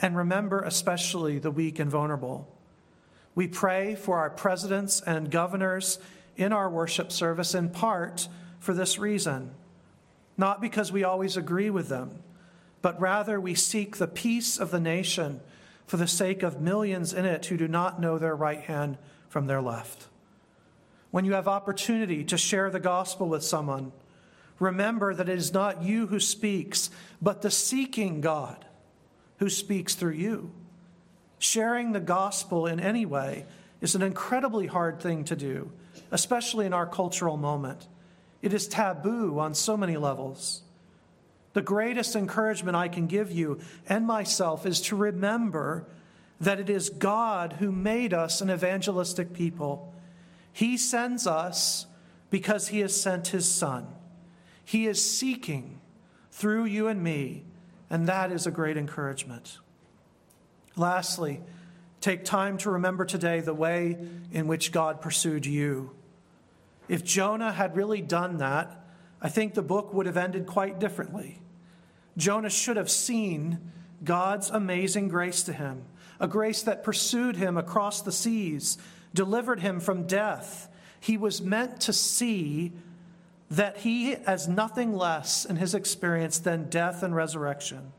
and 0.00 0.16
remember 0.16 0.60
especially 0.60 1.38
the 1.38 1.50
weak 1.50 1.78
and 1.78 1.90
vulnerable. 1.90 2.50
We 3.34 3.46
pray 3.46 3.94
for 3.94 4.18
our 4.18 4.30
presidents 4.30 5.02
and 5.02 5.30
governors 5.30 5.98
in 6.36 6.52
our 6.52 6.70
worship 6.70 7.12
service 7.12 7.54
in 7.54 7.68
part 7.68 8.28
for 8.58 8.74
this 8.74 8.98
reason. 8.98 9.50
Not 10.36 10.60
because 10.60 10.90
we 10.90 11.04
always 11.04 11.36
agree 11.36 11.70
with 11.70 11.88
them, 11.88 12.22
but 12.80 13.00
rather 13.00 13.40
we 13.40 13.54
seek 13.54 13.96
the 13.96 14.08
peace 14.08 14.58
of 14.58 14.70
the 14.70 14.80
nation 14.80 15.40
for 15.86 15.96
the 15.96 16.06
sake 16.06 16.42
of 16.42 16.60
millions 16.60 17.12
in 17.12 17.24
it 17.24 17.46
who 17.46 17.56
do 17.56 17.68
not 17.68 18.00
know 18.00 18.18
their 18.18 18.34
right 18.34 18.60
hand 18.60 18.96
from 19.28 19.46
their 19.46 19.60
left. 19.60 20.08
When 21.10 21.24
you 21.24 21.34
have 21.34 21.46
opportunity 21.46 22.24
to 22.24 22.38
share 22.38 22.70
the 22.70 22.80
gospel 22.80 23.28
with 23.28 23.44
someone, 23.44 23.92
remember 24.58 25.14
that 25.14 25.28
it 25.28 25.38
is 25.38 25.52
not 25.52 25.82
you 25.82 26.06
who 26.06 26.20
speaks, 26.20 26.90
but 27.20 27.42
the 27.42 27.50
seeking 27.50 28.20
God 28.20 28.64
who 29.38 29.48
speaks 29.48 29.94
through 29.94 30.12
you. 30.12 30.50
Sharing 31.38 31.92
the 31.92 32.00
gospel 32.00 32.66
in 32.66 32.80
any 32.80 33.04
way 33.04 33.44
is 33.80 33.94
an 33.94 34.02
incredibly 34.02 34.66
hard 34.66 35.00
thing 35.00 35.24
to 35.24 35.36
do, 35.36 35.70
especially 36.10 36.66
in 36.66 36.72
our 36.72 36.86
cultural 36.86 37.36
moment. 37.36 37.86
It 38.40 38.52
is 38.52 38.68
taboo 38.68 39.38
on 39.38 39.54
so 39.54 39.76
many 39.76 39.96
levels. 39.96 40.62
The 41.54 41.62
greatest 41.62 42.16
encouragement 42.16 42.76
I 42.76 42.88
can 42.88 43.06
give 43.06 43.30
you 43.30 43.60
and 43.88 44.06
myself 44.06 44.66
is 44.66 44.80
to 44.82 44.96
remember 44.96 45.86
that 46.40 46.60
it 46.60 46.68
is 46.68 46.90
God 46.90 47.54
who 47.54 47.70
made 47.70 48.12
us 48.12 48.40
an 48.40 48.50
evangelistic 48.50 49.32
people. 49.32 49.94
He 50.52 50.76
sends 50.76 51.26
us 51.26 51.86
because 52.30 52.68
He 52.68 52.80
has 52.80 53.00
sent 53.00 53.28
His 53.28 53.46
Son. 53.46 53.86
He 54.64 54.86
is 54.86 55.02
seeking 55.02 55.80
through 56.30 56.64
you 56.64 56.88
and 56.88 57.02
me, 57.02 57.44
and 57.90 58.06
that 58.08 58.32
is 58.32 58.46
a 58.46 58.50
great 58.50 58.76
encouragement. 58.76 59.58
Lastly, 60.76 61.40
take 62.00 62.24
time 62.24 62.58
to 62.58 62.70
remember 62.70 63.04
today 63.04 63.40
the 63.40 63.54
way 63.54 63.96
in 64.32 64.46
which 64.46 64.72
God 64.72 65.00
pursued 65.00 65.46
you. 65.46 65.92
If 66.88 67.04
Jonah 67.04 67.52
had 67.52 67.76
really 67.76 68.02
done 68.02 68.38
that, 68.38 68.84
I 69.22 69.28
think 69.28 69.54
the 69.54 69.62
book 69.62 69.94
would 69.94 70.06
have 70.06 70.16
ended 70.16 70.46
quite 70.46 70.78
differently. 70.80 71.40
Jonah 72.16 72.50
should 72.50 72.76
have 72.76 72.90
seen 72.90 73.72
God's 74.02 74.50
amazing 74.50 75.08
grace 75.08 75.42
to 75.44 75.52
him, 75.52 75.84
a 76.20 76.28
grace 76.28 76.62
that 76.62 76.84
pursued 76.84 77.36
him 77.36 77.56
across 77.56 78.02
the 78.02 78.12
seas, 78.12 78.76
delivered 79.14 79.60
him 79.60 79.80
from 79.80 80.06
death. 80.06 80.68
He 81.00 81.16
was 81.16 81.40
meant 81.40 81.80
to 81.82 81.92
see 81.92 82.72
that 83.50 83.78
he 83.78 84.12
has 84.26 84.48
nothing 84.48 84.94
less 84.94 85.44
in 85.44 85.56
his 85.56 85.74
experience 85.74 86.38
than 86.38 86.68
death 86.70 87.02
and 87.02 87.14
resurrection. 87.14 87.92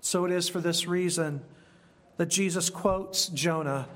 So 0.00 0.24
it 0.26 0.32
is 0.32 0.48
for 0.48 0.60
this 0.60 0.86
reason 0.86 1.42
that 2.18 2.26
Jesus 2.26 2.70
quotes 2.70 3.28
Jonah 3.28 3.88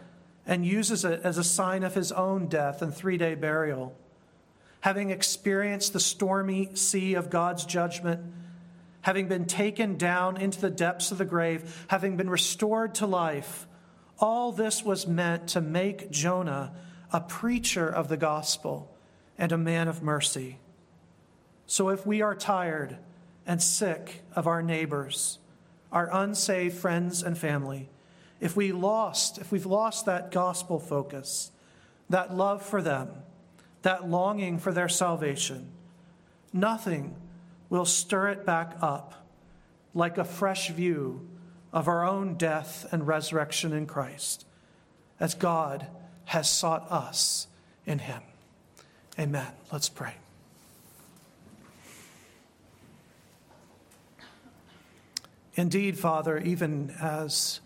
and 0.46 0.64
uses 0.64 1.05
it 1.05 1.20
as 1.22 1.36
a 1.36 1.44
sign 1.44 1.82
of 1.82 1.94
his 1.94 2.11
own 2.11 2.49
death 2.49 2.80
and 2.80 2.94
three 2.94 3.18
day 3.18 3.34
burial. 3.34 3.94
Having 4.80 5.11
experienced 5.11 5.92
the 5.92 6.01
stormy 6.01 6.74
sea 6.74 7.14
of 7.14 7.30
God's 7.30 7.64
judgment, 7.64 8.20
having 9.03 9.28
been 9.28 9.44
taken 9.44 9.96
down 9.96 10.36
into 10.38 10.61
the 10.61 10.70
depths 10.70 11.12
of 11.12 11.18
the 11.18 11.24
grave, 11.24 11.86
having 11.88 12.16
been 12.16 12.30
restored 12.30 12.94
to 12.96 13.07
life, 13.07 13.66
all 14.18 14.51
this 14.51 14.82
was 14.82 15.07
meant 15.07 15.49
to 15.49 15.61
make 15.61 16.11
Jonah 16.11 16.72
a 17.12 17.20
preacher 17.20 17.88
of 17.88 18.09
the 18.09 18.16
gospel 18.16 18.94
and 19.39 19.53
a 19.53 19.59
man 19.59 19.89
of 19.89 20.03
mercy. 20.03 20.59
So 21.66 21.91
if 21.91 22.07
we 22.07 22.20
are 22.22 22.34
tired 22.34 22.99
and 23.47 23.62
sick 23.62 24.22
of 24.34 24.47
our 24.47 24.62
neighbors, 24.62 25.39
our 25.93 26.11
unsaved 26.12 26.76
friends 26.76 27.22
and 27.22 27.39
family, 27.39 27.89
if 28.41 28.57
we 28.57 28.72
lost, 28.72 29.39
if 29.39 29.53
we've 29.53 29.66
lost 29.66 30.07
that 30.07 30.30
gospel 30.30 30.78
focus, 30.78 31.51
that 32.11 32.34
love 32.34 32.62
for 32.62 32.82
them, 32.82 33.11
that 33.82 34.09
longing 34.09 34.59
for 34.59 34.72
their 34.72 34.89
salvation, 34.89 35.70
nothing 36.53 37.14
will 37.68 37.84
stir 37.84 38.28
it 38.28 38.47
back 38.47 38.76
up 38.80 39.26
like 39.95 40.18
a 40.18 40.24
fresh 40.24 40.70
view 40.70 41.28
of 41.72 41.89
our 41.89 42.05
own 42.07 42.34
death 42.34 42.86
and 42.93 43.07
resurrection 43.07 43.72
in 43.72 43.86
Christ, 43.86 44.47
as 45.20 45.34
God 45.34 45.86
has 46.26 46.49
sought 46.49 46.91
us 46.91 47.47
in 47.84 47.99
Him. 47.99 48.22
Amen. 49.18 49.48
Let's 49.72 49.88
pray. 49.88 50.14
Indeed, 55.54 55.98
Father, 55.98 56.38
even 56.38 56.94
as 57.00 57.60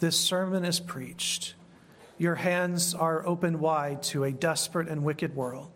this 0.00 0.18
sermon 0.18 0.66
is 0.66 0.80
preached, 0.80 1.54
your 2.18 2.34
hands 2.34 2.94
are 2.94 3.26
open 3.26 3.58
wide 3.58 4.02
to 4.04 4.24
a 4.24 4.32
desperate 4.32 4.88
and 4.88 5.02
wicked 5.02 5.34
world 5.34 5.70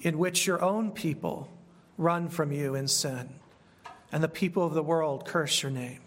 in 0.00 0.18
which 0.18 0.46
your 0.48 0.60
own 0.62 0.90
people 0.90 1.48
run 1.96 2.28
from 2.28 2.50
you 2.50 2.74
in 2.74 2.88
sin, 2.88 3.28
and 4.10 4.24
the 4.24 4.28
people 4.28 4.64
of 4.64 4.74
the 4.74 4.82
world 4.82 5.24
curse 5.24 5.62
your 5.62 5.70
name. 5.70 6.00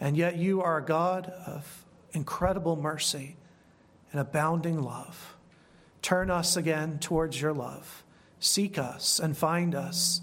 And 0.00 0.16
yet 0.16 0.36
you 0.36 0.62
are 0.62 0.78
a 0.78 0.84
God 0.84 1.26
of 1.46 1.84
incredible 2.12 2.76
mercy 2.76 3.36
and 4.10 4.20
abounding 4.20 4.80
love. 4.80 5.35
Turn 6.06 6.30
us 6.30 6.56
again 6.56 7.00
towards 7.00 7.40
your 7.40 7.52
love. 7.52 8.04
Seek 8.38 8.78
us 8.78 9.18
and 9.18 9.36
find 9.36 9.74
us, 9.74 10.20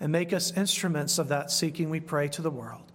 and 0.00 0.10
make 0.10 0.32
us 0.32 0.56
instruments 0.56 1.18
of 1.18 1.28
that 1.28 1.50
seeking, 1.50 1.90
we 1.90 2.00
pray, 2.00 2.28
to 2.28 2.40
the 2.40 2.50
world. 2.50 2.90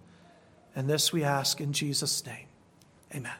And 0.74 0.90
this 0.90 1.12
we 1.12 1.22
ask 1.22 1.60
in 1.60 1.72
Jesus' 1.72 2.26
name. 2.26 2.48
Amen. 3.14 3.36